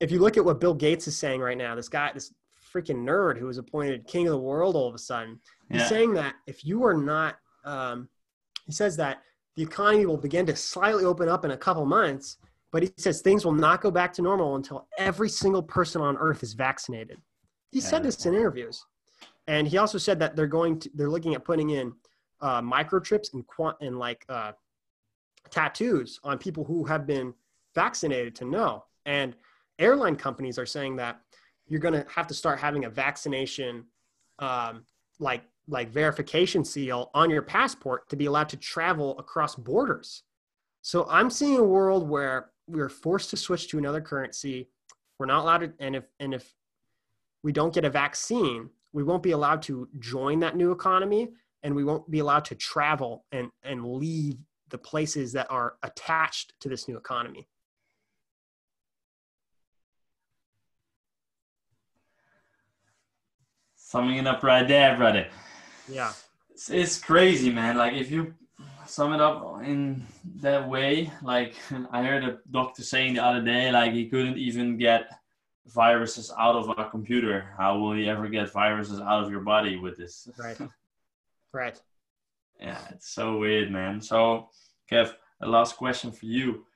if 0.00 0.10
you 0.10 0.20
look 0.20 0.36
at 0.36 0.44
what 0.44 0.60
Bill 0.60 0.74
Gates 0.74 1.06
is 1.08 1.16
saying 1.16 1.40
right 1.40 1.58
now, 1.58 1.74
this 1.74 1.88
guy, 1.88 2.10
this 2.12 2.32
freaking 2.72 3.04
nerd 3.04 3.38
who 3.38 3.46
was 3.46 3.58
appointed 3.58 4.06
king 4.06 4.26
of 4.26 4.32
the 4.32 4.38
world 4.38 4.76
all 4.76 4.88
of 4.88 4.94
a 4.94 4.98
sudden. 4.98 5.38
He's 5.70 5.80
yeah. 5.80 5.88
saying 5.88 6.14
that 6.14 6.34
if 6.46 6.64
you 6.64 6.84
are 6.84 6.94
not, 6.94 7.36
um, 7.64 8.08
he 8.66 8.72
says 8.72 8.96
that 8.96 9.22
the 9.56 9.62
economy 9.62 10.06
will 10.06 10.16
begin 10.16 10.46
to 10.46 10.56
slightly 10.56 11.04
open 11.04 11.28
up 11.28 11.44
in 11.44 11.50
a 11.50 11.56
couple 11.56 11.84
months, 11.84 12.38
but 12.72 12.82
he 12.82 12.90
says 12.96 13.20
things 13.20 13.44
will 13.44 13.52
not 13.52 13.82
go 13.82 13.90
back 13.90 14.12
to 14.14 14.22
normal 14.22 14.56
until 14.56 14.88
every 14.98 15.28
single 15.28 15.62
person 15.62 16.00
on 16.00 16.16
earth 16.16 16.42
is 16.42 16.54
vaccinated. 16.54 17.20
He 17.70 17.78
yeah. 17.78 17.84
said 17.84 18.02
this 18.02 18.24
in 18.26 18.34
interviews. 18.34 18.84
And 19.46 19.68
he 19.68 19.76
also 19.76 19.98
said 19.98 20.18
that 20.20 20.34
they're 20.34 20.46
going 20.46 20.78
to, 20.80 20.90
they're 20.94 21.10
looking 21.10 21.34
at 21.34 21.44
putting 21.44 21.70
in 21.70 21.92
uh, 22.40 22.62
microchips 22.62 23.34
and 23.34 23.46
quant 23.46 23.76
and 23.80 23.98
like 23.98 24.24
uh, 24.28 24.52
tattoos 25.50 26.18
on 26.24 26.38
people 26.38 26.64
who 26.64 26.84
have 26.84 27.06
been 27.06 27.34
vaccinated 27.74 28.34
to 28.36 28.46
know. 28.46 28.84
And 29.04 29.36
airline 29.78 30.16
companies 30.16 30.58
are 30.58 30.66
saying 30.66 30.96
that 30.96 31.20
you're 31.66 31.80
going 31.80 31.94
to 31.94 32.06
have 32.08 32.26
to 32.28 32.34
start 32.34 32.58
having 32.58 32.86
a 32.86 32.90
vaccination 32.90 33.84
um, 34.38 34.84
like 35.18 35.42
like 35.68 35.90
verification 35.90 36.64
seal 36.64 37.10
on 37.14 37.30
your 37.30 37.42
passport 37.42 38.08
to 38.08 38.16
be 38.16 38.26
allowed 38.26 38.48
to 38.48 38.56
travel 38.56 39.16
across 39.18 39.54
borders. 39.54 40.24
So 40.80 41.06
I'm 41.08 41.30
seeing 41.30 41.58
a 41.58 41.64
world 41.64 42.08
where 42.08 42.51
we're 42.66 42.88
forced 42.88 43.30
to 43.30 43.36
switch 43.36 43.68
to 43.68 43.78
another 43.78 44.00
currency. 44.00 44.68
We're 45.18 45.26
not 45.26 45.42
allowed 45.42 45.58
to, 45.58 45.72
and 45.78 45.96
if 45.96 46.04
and 46.20 46.34
if 46.34 46.52
we 47.42 47.52
don't 47.52 47.74
get 47.74 47.84
a 47.84 47.90
vaccine, 47.90 48.70
we 48.92 49.02
won't 49.02 49.22
be 49.22 49.32
allowed 49.32 49.62
to 49.62 49.88
join 49.98 50.40
that 50.40 50.56
new 50.56 50.72
economy, 50.72 51.28
and 51.62 51.74
we 51.74 51.84
won't 51.84 52.10
be 52.10 52.20
allowed 52.20 52.44
to 52.46 52.54
travel 52.54 53.24
and 53.32 53.50
and 53.62 53.84
leave 53.84 54.36
the 54.68 54.78
places 54.78 55.32
that 55.32 55.50
are 55.50 55.74
attached 55.82 56.54
to 56.60 56.68
this 56.68 56.88
new 56.88 56.96
economy. 56.96 57.46
summing 63.92 64.16
it 64.16 64.26
up 64.26 64.42
right 64.42 64.66
there, 64.66 64.96
brother. 64.96 65.26
Yeah. 65.86 66.12
It's, 66.50 66.70
it's 66.70 66.98
crazy, 66.98 67.50
man. 67.52 67.76
Like 67.76 67.92
if 67.92 68.10
you 68.10 68.32
sum 68.86 69.12
it 69.12 69.20
up 69.20 69.62
in 69.64 70.04
that 70.36 70.68
way, 70.68 71.10
like 71.22 71.54
I 71.90 72.02
heard 72.02 72.24
a 72.24 72.38
doctor 72.50 72.82
saying 72.82 73.14
the 73.14 73.24
other 73.24 73.42
day, 73.42 73.70
like 73.70 73.92
he 73.92 74.08
couldn't 74.08 74.38
even 74.38 74.76
get 74.78 75.10
viruses 75.66 76.32
out 76.38 76.56
of 76.56 76.68
a 76.76 76.90
computer. 76.90 77.54
How 77.56 77.78
will 77.78 77.92
he 77.92 78.08
ever 78.08 78.28
get 78.28 78.52
viruses 78.52 79.00
out 79.00 79.24
of 79.24 79.30
your 79.30 79.40
body 79.40 79.76
with 79.76 79.96
this? 79.96 80.28
Right. 80.38 80.58
right. 81.52 81.80
Yeah, 82.60 82.78
it's 82.90 83.10
so 83.10 83.38
weird, 83.38 83.70
man. 83.70 84.00
So, 84.00 84.48
Kev, 84.90 85.12
a 85.40 85.48
last 85.48 85.76
question 85.76 86.12
for 86.12 86.26
you. 86.26 86.66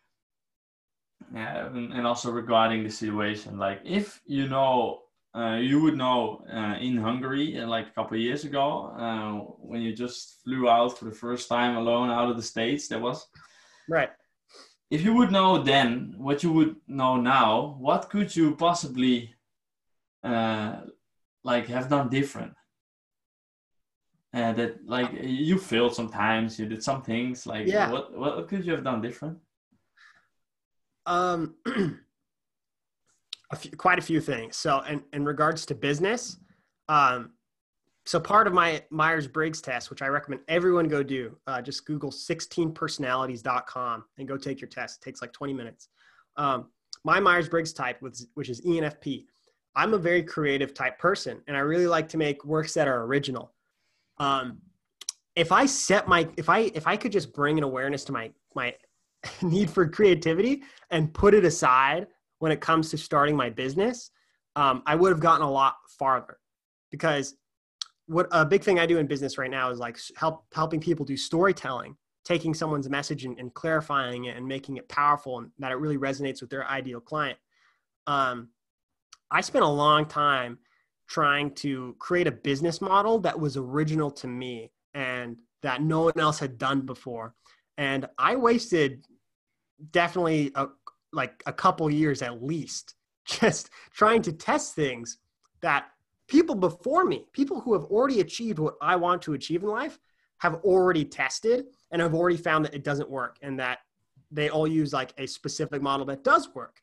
Yeah, 1.32 1.66
and 1.66 2.06
also 2.06 2.30
regarding 2.30 2.84
the 2.84 2.90
situation, 2.90 3.58
like 3.58 3.80
if 3.84 4.20
you 4.26 4.48
know 4.48 5.02
uh, 5.36 5.56
you 5.56 5.82
would 5.82 5.96
know 5.96 6.42
uh, 6.50 6.76
in 6.80 6.96
Hungary, 6.96 7.60
uh, 7.60 7.66
like 7.66 7.88
a 7.88 7.90
couple 7.90 8.16
of 8.16 8.22
years 8.22 8.44
ago, 8.44 8.86
uh, 8.98 9.32
when 9.60 9.82
you 9.82 9.94
just 9.94 10.42
flew 10.42 10.68
out 10.68 10.98
for 10.98 11.04
the 11.04 11.14
first 11.14 11.48
time 11.48 11.76
alone 11.76 12.08
out 12.08 12.30
of 12.30 12.36
the 12.36 12.42
States, 12.42 12.88
there 12.88 13.00
was. 13.00 13.26
Right. 13.86 14.10
If 14.90 15.04
you 15.04 15.12
would 15.14 15.30
know 15.30 15.62
then 15.62 16.14
what 16.16 16.42
you 16.42 16.52
would 16.52 16.76
know 16.88 17.16
now, 17.16 17.76
what 17.78 18.08
could 18.08 18.34
you 18.34 18.54
possibly 18.54 19.34
uh, 20.24 20.76
like 21.44 21.66
have 21.66 21.90
done 21.90 22.08
different? 22.08 22.54
Uh, 24.32 24.52
that 24.52 24.86
like 24.86 25.10
you 25.22 25.58
failed 25.58 25.94
sometimes, 25.94 26.58
you 26.58 26.66
did 26.66 26.82
some 26.82 27.02
things. 27.02 27.46
Like 27.46 27.66
yeah. 27.66 27.90
what 27.90 28.16
what 28.16 28.48
could 28.48 28.64
you 28.64 28.72
have 28.72 28.84
done 28.84 29.02
different? 29.02 29.38
Um. 31.04 31.56
a 33.50 33.56
few, 33.56 33.70
quite 33.72 33.98
a 33.98 34.02
few 34.02 34.20
things. 34.20 34.56
So, 34.56 34.80
in, 34.82 35.02
in 35.12 35.24
regards 35.24 35.66
to 35.66 35.74
business, 35.74 36.38
um, 36.88 37.30
so 38.04 38.20
part 38.20 38.46
of 38.46 38.52
my 38.52 38.82
Myers 38.90 39.26
Briggs 39.26 39.60
test, 39.60 39.90
which 39.90 40.00
I 40.00 40.06
recommend 40.06 40.42
everyone 40.46 40.86
go 40.86 41.02
do, 41.02 41.36
uh, 41.48 41.60
just 41.60 41.84
Google 41.86 42.10
16personalities.com 42.10 44.04
and 44.18 44.28
go 44.28 44.36
take 44.36 44.60
your 44.60 44.68
test. 44.68 45.00
It 45.00 45.04
takes 45.04 45.20
like 45.20 45.32
20 45.32 45.52
minutes. 45.52 45.88
Um, 46.36 46.66
my 47.04 47.18
Myers 47.18 47.48
Briggs 47.48 47.72
type, 47.72 48.00
which 48.00 48.48
is 48.48 48.60
ENFP, 48.60 49.24
I'm 49.74 49.92
a 49.92 49.98
very 49.98 50.22
creative 50.22 50.72
type 50.72 50.98
person, 50.98 51.42
and 51.46 51.56
I 51.56 51.60
really 51.60 51.86
like 51.86 52.08
to 52.10 52.16
make 52.16 52.44
works 52.44 52.72
that 52.74 52.88
are 52.88 53.02
original. 53.02 53.52
Um, 54.18 54.58
if 55.34 55.52
I 55.52 55.66
set 55.66 56.08
my, 56.08 56.28
if 56.36 56.48
I, 56.48 56.70
if 56.74 56.86
I 56.86 56.96
could 56.96 57.12
just 57.12 57.34
bring 57.34 57.58
an 57.58 57.64
awareness 57.64 58.04
to 58.04 58.12
my 58.12 58.30
my 58.54 58.74
need 59.42 59.68
for 59.68 59.86
creativity 59.86 60.62
and 60.90 61.12
put 61.12 61.34
it 61.34 61.44
aside 61.44 62.06
when 62.38 62.52
it 62.52 62.60
comes 62.60 62.90
to 62.90 62.98
starting 62.98 63.36
my 63.36 63.50
business, 63.50 64.10
um, 64.56 64.82
I 64.86 64.94
would 64.94 65.10
have 65.10 65.20
gotten 65.20 65.42
a 65.42 65.50
lot 65.50 65.76
farther 65.98 66.38
because 66.90 67.36
what 68.06 68.28
a 68.30 68.44
big 68.44 68.62
thing 68.62 68.78
I 68.78 68.86
do 68.86 68.98
in 68.98 69.06
business 69.06 69.38
right 69.38 69.50
now 69.50 69.70
is 69.70 69.78
like 69.78 69.98
help 70.16 70.46
helping 70.54 70.80
people 70.80 71.04
do 71.04 71.16
storytelling, 71.16 71.96
taking 72.24 72.54
someone's 72.54 72.88
message 72.88 73.24
and, 73.24 73.38
and 73.38 73.52
clarifying 73.52 74.26
it 74.26 74.36
and 74.36 74.46
making 74.46 74.76
it 74.76 74.88
powerful 74.88 75.38
and 75.38 75.50
that 75.58 75.72
it 75.72 75.76
really 75.76 75.98
resonates 75.98 76.40
with 76.40 76.50
their 76.50 76.66
ideal 76.68 77.00
client. 77.00 77.38
Um, 78.06 78.48
I 79.30 79.40
spent 79.40 79.64
a 79.64 79.68
long 79.68 80.06
time 80.06 80.58
trying 81.08 81.52
to 81.54 81.96
create 81.98 82.26
a 82.26 82.32
business 82.32 82.80
model 82.80 83.18
that 83.20 83.38
was 83.38 83.56
original 83.56 84.10
to 84.10 84.26
me 84.26 84.70
and 84.94 85.36
that 85.62 85.82
no 85.82 86.02
one 86.02 86.18
else 86.18 86.38
had 86.38 86.58
done 86.58 86.82
before. 86.82 87.34
And 87.78 88.06
I 88.18 88.36
wasted 88.36 89.04
definitely 89.90 90.52
a, 90.54 90.68
like 91.12 91.42
a 91.46 91.52
couple 91.52 91.90
years 91.90 92.22
at 92.22 92.42
least 92.42 92.94
just 93.26 93.70
trying 93.92 94.22
to 94.22 94.32
test 94.32 94.74
things 94.74 95.18
that 95.60 95.86
people 96.28 96.54
before 96.54 97.04
me, 97.04 97.26
people 97.32 97.60
who 97.60 97.72
have 97.72 97.84
already 97.84 98.20
achieved 98.20 98.58
what 98.58 98.74
I 98.80 98.96
want 98.96 99.22
to 99.22 99.34
achieve 99.34 99.62
in 99.62 99.68
life, 99.68 99.98
have 100.38 100.56
already 100.56 101.04
tested 101.04 101.66
and 101.90 102.02
have 102.02 102.14
already 102.14 102.36
found 102.36 102.64
that 102.64 102.74
it 102.74 102.84
doesn't 102.84 103.08
work 103.08 103.38
and 103.42 103.58
that 103.58 103.78
they 104.30 104.50
all 104.50 104.66
use 104.66 104.92
like 104.92 105.12
a 105.18 105.26
specific 105.26 105.80
model 105.80 106.04
that 106.06 106.24
does 106.24 106.54
work. 106.54 106.82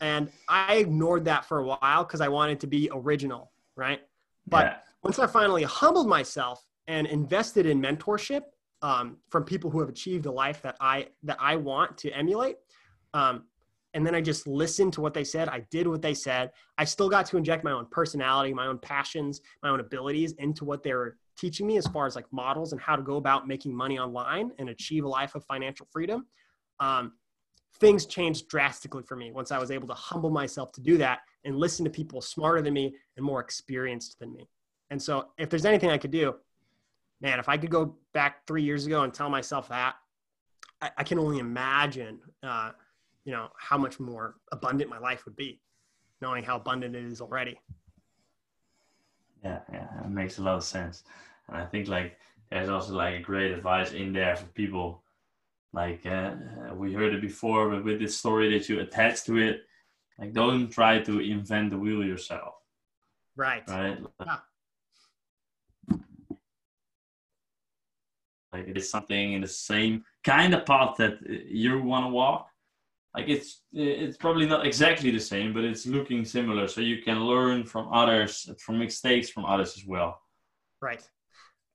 And 0.00 0.30
I 0.48 0.76
ignored 0.76 1.24
that 1.24 1.44
for 1.44 1.58
a 1.58 1.66
while 1.66 2.04
because 2.04 2.20
I 2.20 2.28
wanted 2.28 2.60
to 2.60 2.66
be 2.66 2.90
original, 2.92 3.52
right? 3.76 4.00
But 4.46 4.66
yeah. 4.66 4.76
once 5.02 5.18
I 5.18 5.26
finally 5.26 5.62
humbled 5.62 6.08
myself 6.08 6.64
and 6.86 7.06
invested 7.06 7.66
in 7.66 7.80
mentorship 7.80 8.42
um, 8.82 9.16
from 9.30 9.44
people 9.44 9.70
who 9.70 9.80
have 9.80 9.88
achieved 9.88 10.24
the 10.24 10.32
life 10.32 10.60
that 10.62 10.76
I 10.80 11.08
that 11.22 11.38
I 11.40 11.56
want 11.56 11.96
to 11.98 12.10
emulate, 12.10 12.56
um, 13.14 13.44
and 13.94 14.04
then 14.04 14.14
I 14.14 14.20
just 14.20 14.46
listened 14.46 14.92
to 14.94 15.00
what 15.00 15.14
they 15.14 15.22
said. 15.22 15.48
I 15.48 15.60
did 15.70 15.86
what 15.86 16.02
they 16.02 16.14
said. 16.14 16.50
I 16.76 16.84
still 16.84 17.08
got 17.08 17.26
to 17.26 17.36
inject 17.36 17.64
my 17.64 17.70
own 17.70 17.86
personality, 17.86 18.52
my 18.52 18.66
own 18.66 18.78
passions, 18.78 19.40
my 19.62 19.70
own 19.70 19.78
abilities 19.78 20.32
into 20.38 20.64
what 20.64 20.82
they 20.82 20.92
were 20.92 21.16
teaching 21.38 21.66
me 21.66 21.76
as 21.76 21.86
far 21.86 22.06
as 22.06 22.16
like 22.16 22.26
models 22.32 22.72
and 22.72 22.80
how 22.80 22.96
to 22.96 23.02
go 23.02 23.16
about 23.16 23.46
making 23.46 23.74
money 23.74 23.98
online 23.98 24.50
and 24.58 24.68
achieve 24.68 25.04
a 25.04 25.08
life 25.08 25.36
of 25.36 25.44
financial 25.44 25.86
freedom. 25.90 26.26
Um, 26.80 27.12
things 27.78 28.06
changed 28.06 28.48
drastically 28.48 29.04
for 29.04 29.16
me 29.16 29.30
once 29.30 29.52
I 29.52 29.58
was 29.58 29.70
able 29.70 29.86
to 29.88 29.94
humble 29.94 30.30
myself 30.30 30.72
to 30.72 30.80
do 30.80 30.98
that 30.98 31.20
and 31.44 31.56
listen 31.56 31.84
to 31.84 31.90
people 31.90 32.20
smarter 32.20 32.62
than 32.62 32.74
me 32.74 32.94
and 33.16 33.24
more 33.24 33.40
experienced 33.40 34.18
than 34.18 34.32
me. 34.32 34.48
And 34.90 35.00
so, 35.00 35.28
if 35.38 35.50
there's 35.50 35.64
anything 35.64 35.90
I 35.90 35.98
could 35.98 36.10
do, 36.10 36.34
man, 37.20 37.38
if 37.38 37.48
I 37.48 37.56
could 37.56 37.70
go 37.70 37.96
back 38.12 38.46
three 38.46 38.62
years 38.62 38.86
ago 38.86 39.02
and 39.02 39.14
tell 39.14 39.30
myself 39.30 39.68
that, 39.68 39.94
I, 40.80 40.90
I 40.98 41.04
can 41.04 41.18
only 41.18 41.38
imagine. 41.38 42.20
Uh, 42.42 42.72
you 43.24 43.32
know 43.32 43.48
how 43.58 43.78
much 43.78 43.98
more 44.00 44.36
abundant 44.52 44.90
my 44.90 44.98
life 44.98 45.24
would 45.24 45.36
be 45.36 45.60
knowing 46.20 46.44
how 46.44 46.56
abundant 46.56 46.94
it 46.94 47.04
is 47.04 47.20
already 47.20 47.58
yeah 49.42 49.60
yeah 49.72 49.88
it 50.04 50.10
makes 50.10 50.38
a 50.38 50.42
lot 50.42 50.56
of 50.56 50.64
sense 50.64 51.04
and 51.48 51.56
i 51.56 51.64
think 51.64 51.88
like 51.88 52.18
there's 52.54 52.68
also 52.68 52.94
like 52.94 53.16
a 53.16 53.20
great 53.20 53.52
advice 53.52 53.92
in 53.92 54.12
there 54.12 54.36
for 54.36 54.46
people. 54.46 55.02
Like 55.72 56.06
uh, 56.06 56.34
we 56.74 56.92
heard 56.92 57.12
it 57.12 57.20
before, 57.20 57.68
but 57.68 57.84
with 57.84 57.98
this 57.98 58.16
story 58.16 58.56
that 58.56 58.68
you 58.68 58.78
attach 58.78 59.24
to 59.24 59.38
it, 59.38 59.62
like 60.18 60.32
don't 60.32 60.70
try 60.70 61.00
to 61.00 61.18
invent 61.18 61.70
the 61.70 61.78
wheel 61.78 62.04
yourself. 62.04 62.54
Right. 63.34 63.64
Right. 63.66 63.98
Yeah. 64.24 64.36
Like 68.52 68.68
it 68.68 68.76
is 68.76 68.88
something 68.88 69.32
in 69.32 69.40
the 69.40 69.48
same 69.48 70.04
kind 70.22 70.54
of 70.54 70.64
path 70.64 70.94
that 70.98 71.18
you 71.28 71.82
want 71.82 72.06
to 72.06 72.10
walk. 72.10 72.46
Like 73.14 73.28
it's 73.28 73.62
it's 73.72 74.16
probably 74.16 74.46
not 74.46 74.66
exactly 74.66 75.10
the 75.10 75.20
same, 75.20 75.52
but 75.54 75.64
it's 75.64 75.86
looking 75.86 76.24
similar. 76.24 76.66
So 76.66 76.80
you 76.80 77.00
can 77.00 77.20
learn 77.20 77.64
from 77.64 77.92
others, 77.92 78.50
from 78.58 78.78
mistakes 78.78 79.30
from 79.30 79.44
others 79.44 79.76
as 79.76 79.84
well. 79.86 80.20
Right. 80.82 81.08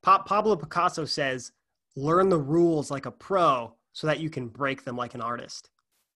Pa- 0.04 0.24
Pablo 0.24 0.58
Picasso 0.58 1.06
says, 1.06 1.54
"Learn 1.96 2.28
the 2.28 2.38
rules 2.38 2.92
like 2.92 3.06
a 3.06 3.12
pro, 3.12 3.74
so 3.94 4.06
that 4.08 4.20
you 4.20 4.30
can 4.30 4.50
break 4.50 4.84
them 4.84 4.98
like 4.98 5.16
an 5.16 5.22
artist." 5.22 5.70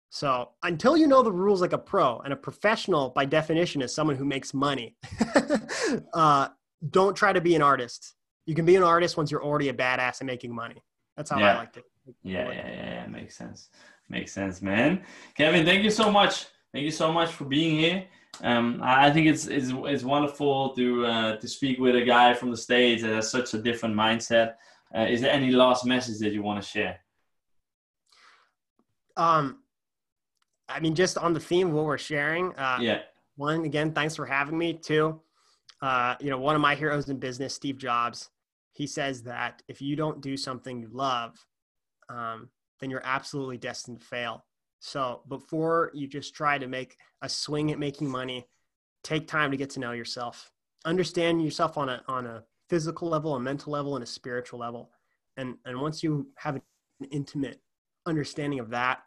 So 0.08 0.50
until 0.62 0.96
you 0.96 1.06
know 1.06 1.22
the 1.22 1.32
rules 1.32 1.60
like 1.60 1.74
a 1.74 1.78
pro, 1.78 2.18
and 2.20 2.32
a 2.32 2.36
professional 2.36 3.10
by 3.10 3.26
definition 3.26 3.82
is 3.82 3.94
someone 3.94 4.16
who 4.16 4.24
makes 4.24 4.54
money, 4.54 4.96
uh, 6.14 6.48
don't 6.88 7.14
try 7.14 7.32
to 7.32 7.40
be 7.42 7.54
an 7.54 7.62
artist. 7.62 8.14
You 8.46 8.54
can 8.54 8.64
be 8.64 8.74
an 8.74 8.82
artist 8.82 9.18
once 9.18 9.30
you're 9.30 9.44
already 9.44 9.68
a 9.68 9.74
badass 9.74 10.20
and 10.20 10.26
making 10.26 10.54
money. 10.54 10.82
That's 11.16 11.30
how 11.30 11.38
yeah. 11.38 11.52
I 11.52 11.56
like 11.58 11.72
to. 11.74 11.82
Yeah, 12.22 12.50
yeah, 12.50 12.68
yeah, 12.68 12.94
yeah, 12.94 13.06
makes 13.06 13.36
sense. 13.36 13.68
Makes 14.10 14.32
sense, 14.32 14.60
man. 14.60 15.02
Kevin, 15.36 15.64
thank 15.64 15.84
you 15.84 15.90
so 15.90 16.10
much. 16.10 16.46
Thank 16.72 16.84
you 16.84 16.90
so 16.90 17.12
much 17.12 17.30
for 17.30 17.44
being 17.44 17.78
here. 17.78 18.04
Um, 18.42 18.80
I 18.82 19.10
think 19.10 19.28
it's 19.28 19.46
it's, 19.46 19.70
it's 19.72 20.02
wonderful 20.02 20.74
to 20.74 21.06
uh, 21.06 21.36
to 21.36 21.48
speak 21.48 21.78
with 21.78 21.94
a 21.94 22.02
guy 22.02 22.34
from 22.34 22.50
the 22.50 22.56
states 22.56 23.02
that 23.02 23.12
has 23.12 23.30
such 23.30 23.54
a 23.54 23.58
different 23.58 23.94
mindset. 23.94 24.54
Uh, 24.92 25.06
is 25.08 25.20
there 25.20 25.30
any 25.32 25.52
last 25.52 25.86
message 25.86 26.18
that 26.18 26.32
you 26.32 26.42
want 26.42 26.60
to 26.60 26.68
share? 26.68 26.98
Um, 29.16 29.60
I 30.68 30.80
mean, 30.80 30.96
just 30.96 31.16
on 31.16 31.32
the 31.32 31.40
theme 31.40 31.68
of 31.68 31.74
what 31.74 31.84
we're 31.84 31.98
sharing. 31.98 32.52
Uh, 32.56 32.78
yeah. 32.80 33.02
One, 33.36 33.64
again, 33.64 33.92
thanks 33.92 34.16
for 34.16 34.26
having 34.26 34.58
me. 34.58 34.72
Two, 34.72 35.20
uh, 35.82 36.16
you 36.20 36.30
know, 36.30 36.38
one 36.38 36.56
of 36.56 36.60
my 36.60 36.74
heroes 36.74 37.08
in 37.08 37.18
business, 37.18 37.54
Steve 37.54 37.78
Jobs, 37.78 38.28
he 38.72 38.88
says 38.88 39.22
that 39.22 39.62
if 39.68 39.80
you 39.80 39.94
don't 39.94 40.20
do 40.20 40.36
something 40.36 40.80
you 40.80 40.88
love, 40.92 41.44
um, 42.08 42.48
then 42.80 42.90
you're 42.90 43.04
absolutely 43.04 43.58
destined 43.58 44.00
to 44.00 44.06
fail. 44.06 44.44
So 44.80 45.22
before 45.28 45.90
you 45.94 46.06
just 46.06 46.34
try 46.34 46.58
to 46.58 46.66
make 46.66 46.96
a 47.22 47.28
swing 47.28 47.70
at 47.70 47.78
making 47.78 48.08
money, 48.08 48.48
take 49.04 49.28
time 49.28 49.50
to 49.50 49.56
get 49.56 49.70
to 49.70 49.80
know 49.80 49.92
yourself, 49.92 50.50
understand 50.84 51.42
yourself 51.42 51.76
on 51.76 51.88
a 51.88 52.02
on 52.08 52.26
a 52.26 52.44
physical 52.68 53.08
level, 53.08 53.34
a 53.34 53.40
mental 53.40 53.72
level, 53.72 53.96
and 53.96 54.02
a 54.02 54.06
spiritual 54.06 54.58
level. 54.58 54.90
And 55.36 55.56
and 55.64 55.80
once 55.80 56.02
you 56.02 56.28
have 56.36 56.56
an 56.56 56.62
intimate 57.10 57.60
understanding 58.06 58.58
of 58.58 58.70
that, 58.70 59.00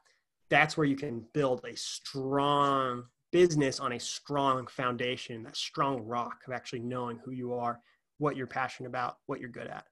that's 0.50 0.78
where 0.78 0.86
you 0.86 0.96
can 0.96 1.26
build 1.34 1.66
a 1.66 1.76
strong 1.76 3.06
business 3.32 3.80
on 3.80 3.94
a 3.94 4.00
strong 4.00 4.68
foundation, 4.68 5.44
that 5.44 5.58
strong 5.58 6.04
rock 6.04 6.42
of 6.48 6.54
actually 6.54 6.82
knowing 6.82 7.20
who 7.26 7.32
you 7.32 7.54
are, 7.54 7.80
what 8.20 8.38
you're 8.38 8.46
passionate 8.46 8.90
about, 8.90 9.18
what 9.26 9.40
you're 9.40 9.50
good 9.50 9.68
at, 9.68 9.86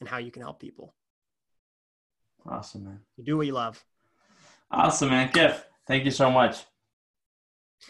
and 0.00 0.08
how 0.08 0.16
you 0.16 0.30
can 0.30 0.40
help 0.40 0.58
people. 0.58 0.94
Awesome, 2.48 2.84
man. 2.84 3.00
You 3.16 3.24
do 3.24 3.36
what 3.36 3.46
you 3.46 3.52
love. 3.52 3.82
Awesome, 4.70 5.10
man. 5.10 5.28
Kev, 5.30 5.62
thank 5.86 6.04
you 6.04 6.10
so 6.10 6.30
much. 6.30 6.64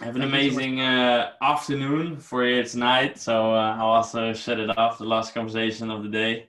Have 0.00 0.16
an 0.16 0.22
thank 0.22 0.32
amazing 0.32 0.78
so 0.78 0.84
uh, 0.84 1.32
afternoon 1.42 2.16
for 2.16 2.46
you 2.46 2.62
tonight. 2.64 3.18
So 3.18 3.54
uh, 3.54 3.76
I'll 3.78 3.88
also 3.88 4.32
shut 4.32 4.58
it 4.58 4.76
off, 4.78 4.98
the 4.98 5.04
last 5.04 5.34
conversation 5.34 5.90
of 5.90 6.02
the 6.02 6.08
day. 6.08 6.48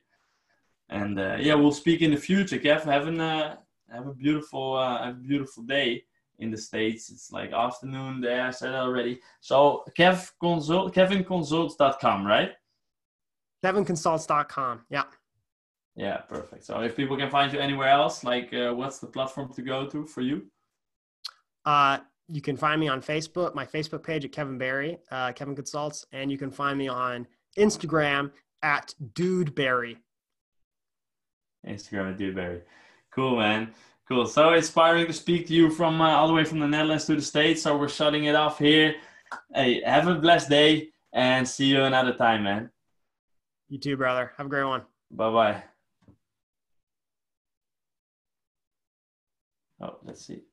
And 0.90 1.20
uh, 1.20 1.38
yeah, 1.40 1.56
we'll 1.56 1.72
speak 1.72 2.02
in 2.02 2.12
the 2.12 2.18
future, 2.18 2.58
Kev. 2.58 2.84
Have, 2.84 3.08
an, 3.08 3.20
uh, 3.20 3.58
have 3.92 4.08
a 4.08 4.14
beautiful, 4.14 4.76
uh, 4.76 5.10
a 5.10 5.14
beautiful 5.14 5.64
day 5.64 6.06
in 6.40 6.52
the 6.52 6.58
States. 6.58 7.10
It's 7.10 7.32
like 7.32 7.52
afternoon 7.52 8.22
there, 8.22 8.48
I 8.48 8.52
said 8.52 8.74
already. 8.74 9.20
So 9.42 9.84
Kev 9.98 10.32
Consult, 10.40 10.94
KevinConsults.com, 10.94 12.26
right? 12.26 12.52
KevinConsults.com, 13.64 14.82
yeah. 14.90 15.04
Yeah, 15.96 16.18
perfect. 16.18 16.66
So 16.66 16.82
if 16.82 16.96
people 16.96 17.18
can 17.18 17.30
find 17.30 17.54
you 17.54 17.60
anywhere 17.60 17.90
else, 17.90 18.24
like 18.24 18.54
uh, 18.54 18.74
what's 18.74 19.00
the 19.00 19.08
platform 19.08 19.54
to 19.54 19.62
go 19.62 19.86
to 19.88 20.06
for 20.06 20.22
you? 20.22 20.48
Uh, 21.66 22.00
you 22.28 22.42
can 22.42 22.58
find 22.58 22.80
me 22.80 22.88
on 22.88 23.02
Facebook, 23.02 23.54
my 23.54 23.66
Facebook 23.66 24.04
page 24.04 24.26
at 24.26 24.32
Kevin 24.32 24.58
Barry, 24.58 24.98
uh, 25.12 25.32
Kevin 25.34 25.56
Consults, 25.56 26.06
and 26.12 26.32
you 26.32 26.38
can 26.38 26.50
find 26.50 26.78
me 26.78 26.88
on 26.88 27.28
Instagram 27.58 28.32
at 28.64 28.94
Dude 29.14 29.54
Barry. 29.54 29.98
Instagram 31.68 32.12
at 32.12 32.18
Dude 32.18 32.36
Barry. 32.36 32.62
Cool, 33.14 33.38
man. 33.38 33.72
Cool. 34.08 34.26
So 34.26 34.54
inspiring 34.54 35.06
to 35.08 35.14
speak 35.14 35.48
to 35.48 35.54
you 35.54 35.70
from 35.70 36.02
uh, 36.02 36.10
all 36.10 36.28
the 36.28 36.34
way 36.34 36.44
from 36.44 36.60
the 36.60 36.68
Netherlands 36.68 37.06
to 37.06 37.16
the 37.16 37.22
States. 37.22 37.62
So 37.62 37.78
we're 37.78 37.88
shutting 37.88 38.26
it 38.26 38.36
off 38.36 38.60
here. 38.60 38.96
Hey, 39.54 39.82
have 39.84 40.08
a 40.08 40.16
blessed 40.16 40.50
day 40.50 40.90
and 41.14 41.48
see 41.48 41.68
you 41.68 41.84
another 41.84 42.14
time, 42.14 42.44
man. 42.44 42.70
You 43.70 43.80
too, 43.80 43.96
brother. 43.96 44.34
Have 44.38 44.48
a 44.48 44.50
great 44.50 44.66
one. 44.66 44.84
Bye 45.12 45.32
bye. 45.32 45.64
Oh, 49.84 49.98
let's 50.06 50.26
see. 50.26 50.44